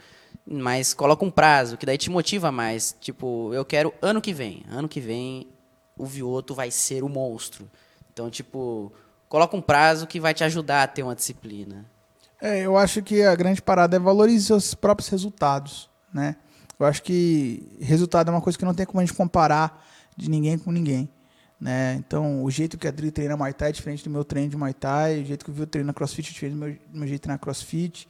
Mas 0.45 0.93
coloca 0.93 1.25
um 1.25 1.31
prazo, 1.31 1.75
que 1.75 1.85
daí 1.87 1.97
te 1.97 2.11
motiva 2.11 2.51
mais. 2.51 2.95
Tipo, 3.01 3.51
eu 3.55 3.65
quero 3.65 3.91
ano 4.03 4.21
que 4.21 4.33
vem, 4.33 4.63
ano 4.69 4.87
que 4.87 4.99
vem 4.99 5.47
o 5.97 6.05
Vioto 6.05 6.53
vai 6.53 6.69
ser 6.69 7.03
o 7.03 7.09
monstro. 7.09 7.67
Então, 8.13 8.29
tipo, 8.29 8.93
coloca 9.27 9.57
um 9.57 9.61
prazo 9.63 10.05
que 10.05 10.19
vai 10.19 10.35
te 10.35 10.43
ajudar 10.43 10.83
a 10.83 10.87
ter 10.87 11.01
uma 11.01 11.15
disciplina. 11.15 11.94
É, 12.41 12.65
eu 12.65 12.77
acho 12.77 13.01
que 13.01 13.23
a 13.23 13.35
grande 13.35 13.61
parada 13.61 13.95
é 13.95 13.99
valorizar 13.99 14.47
seus 14.47 14.73
próprios 14.73 15.09
resultados, 15.09 15.89
né? 16.13 16.35
Eu 16.77 16.85
acho 16.85 17.01
que 17.01 17.77
resultado 17.79 18.29
é 18.29 18.31
uma 18.31 18.41
coisa 18.41 18.57
que 18.57 18.65
não 18.65 18.73
tem 18.73 18.85
como 18.85 18.99
a 18.99 19.05
gente 19.05 19.15
comparar 19.15 19.85
de 20.15 20.29
ninguém 20.29 20.57
com 20.57 20.71
ninguém. 20.71 21.09
Né? 21.59 21.95
Então, 21.95 22.43
o 22.43 22.51
jeito 22.51 22.77
que 22.77 22.85
a 22.85 22.89
Adri 22.89 23.11
treina 23.11 23.37
Muay 23.37 23.53
Thai 23.53 23.69
é 23.69 23.71
diferente 23.71 24.03
do 24.03 24.09
meu 24.09 24.25
treino 24.25 24.49
de 24.49 24.57
Muay 24.57 24.73
Thai, 24.73 25.21
o 25.21 25.25
jeito 25.25 25.45
que 25.45 25.51
o 25.51 25.53
Viu 25.53 25.65
treina 25.65 25.93
CrossFit 25.93 26.29
é 26.29 26.33
diferente 26.33 26.53
do 26.53 26.59
meu, 26.59 26.73
do 26.73 26.99
meu 26.99 27.07
jeito 27.07 27.13
de 27.13 27.21
treinar 27.21 27.39
CrossFit. 27.39 28.07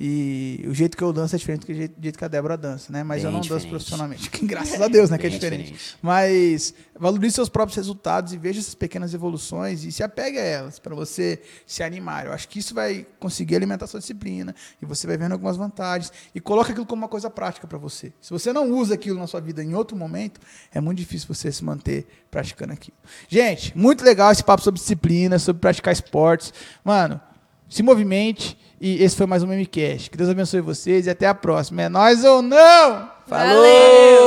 E 0.00 0.64
o 0.68 0.72
jeito 0.72 0.96
que 0.96 1.02
eu 1.02 1.12
danço 1.12 1.34
é 1.34 1.38
diferente 1.38 1.66
do 1.66 1.74
jeito, 1.74 2.00
jeito 2.00 2.16
que 2.16 2.24
a 2.24 2.28
Débora 2.28 2.56
dança, 2.56 2.92
né? 2.92 3.02
Mas 3.02 3.22
Bem 3.22 3.26
eu 3.26 3.32
não 3.32 3.40
diferente. 3.40 3.62
danço 3.62 3.68
profissionalmente. 3.68 4.30
Graças 4.46 4.80
a 4.80 4.86
Deus, 4.86 5.10
né? 5.10 5.18
que 5.18 5.26
é 5.26 5.28
diferente. 5.28 5.72
diferente. 5.72 5.98
Mas 6.00 6.72
valorize 6.96 7.34
seus 7.34 7.48
próprios 7.48 7.74
resultados 7.74 8.32
e 8.32 8.38
veja 8.38 8.60
essas 8.60 8.76
pequenas 8.76 9.12
evoluções 9.12 9.82
e 9.82 9.90
se 9.90 10.04
apegue 10.04 10.38
a 10.38 10.42
elas 10.42 10.78
para 10.78 10.94
você 10.94 11.42
se 11.66 11.82
animar. 11.82 12.26
Eu 12.26 12.32
acho 12.32 12.48
que 12.48 12.60
isso 12.60 12.74
vai 12.74 13.04
conseguir 13.18 13.56
alimentar 13.56 13.88
sua 13.88 13.98
disciplina 13.98 14.54
e 14.80 14.86
você 14.86 15.04
vai 15.04 15.16
vendo 15.16 15.32
algumas 15.32 15.56
vantagens 15.56 16.12
e 16.32 16.38
coloca 16.38 16.70
aquilo 16.70 16.86
como 16.86 17.02
uma 17.02 17.08
coisa 17.08 17.28
prática 17.28 17.66
para 17.66 17.76
você. 17.76 18.12
Se 18.20 18.30
você 18.30 18.52
não 18.52 18.70
usa 18.70 18.94
aquilo 18.94 19.18
na 19.18 19.26
sua 19.26 19.40
vida 19.40 19.64
em 19.64 19.74
outro 19.74 19.96
momento, 19.96 20.40
é 20.72 20.80
muito 20.80 20.98
difícil 20.98 21.26
você 21.26 21.50
se 21.50 21.64
manter 21.64 22.06
praticando 22.30 22.72
aquilo. 22.72 22.96
Gente, 23.28 23.76
muito 23.76 24.04
legal 24.04 24.30
esse 24.30 24.44
papo 24.44 24.62
sobre 24.62 24.78
disciplina, 24.78 25.40
sobre 25.40 25.60
praticar 25.60 25.92
esportes. 25.92 26.54
Mano, 26.84 27.20
se 27.68 27.82
movimente 27.82 28.56
e 28.80 29.02
esse 29.02 29.16
foi 29.16 29.26
mais 29.26 29.42
um 29.42 29.46
MMCast. 29.46 30.10
Que 30.10 30.16
Deus 30.16 30.30
abençoe 30.30 30.60
vocês 30.60 31.06
e 31.06 31.10
até 31.10 31.26
a 31.26 31.34
próxima. 31.34 31.82
É 31.82 31.88
nós 31.88 32.24
ou 32.24 32.42
não? 32.42 33.10
Falou! 33.26 33.62
Valeu! 33.62 34.17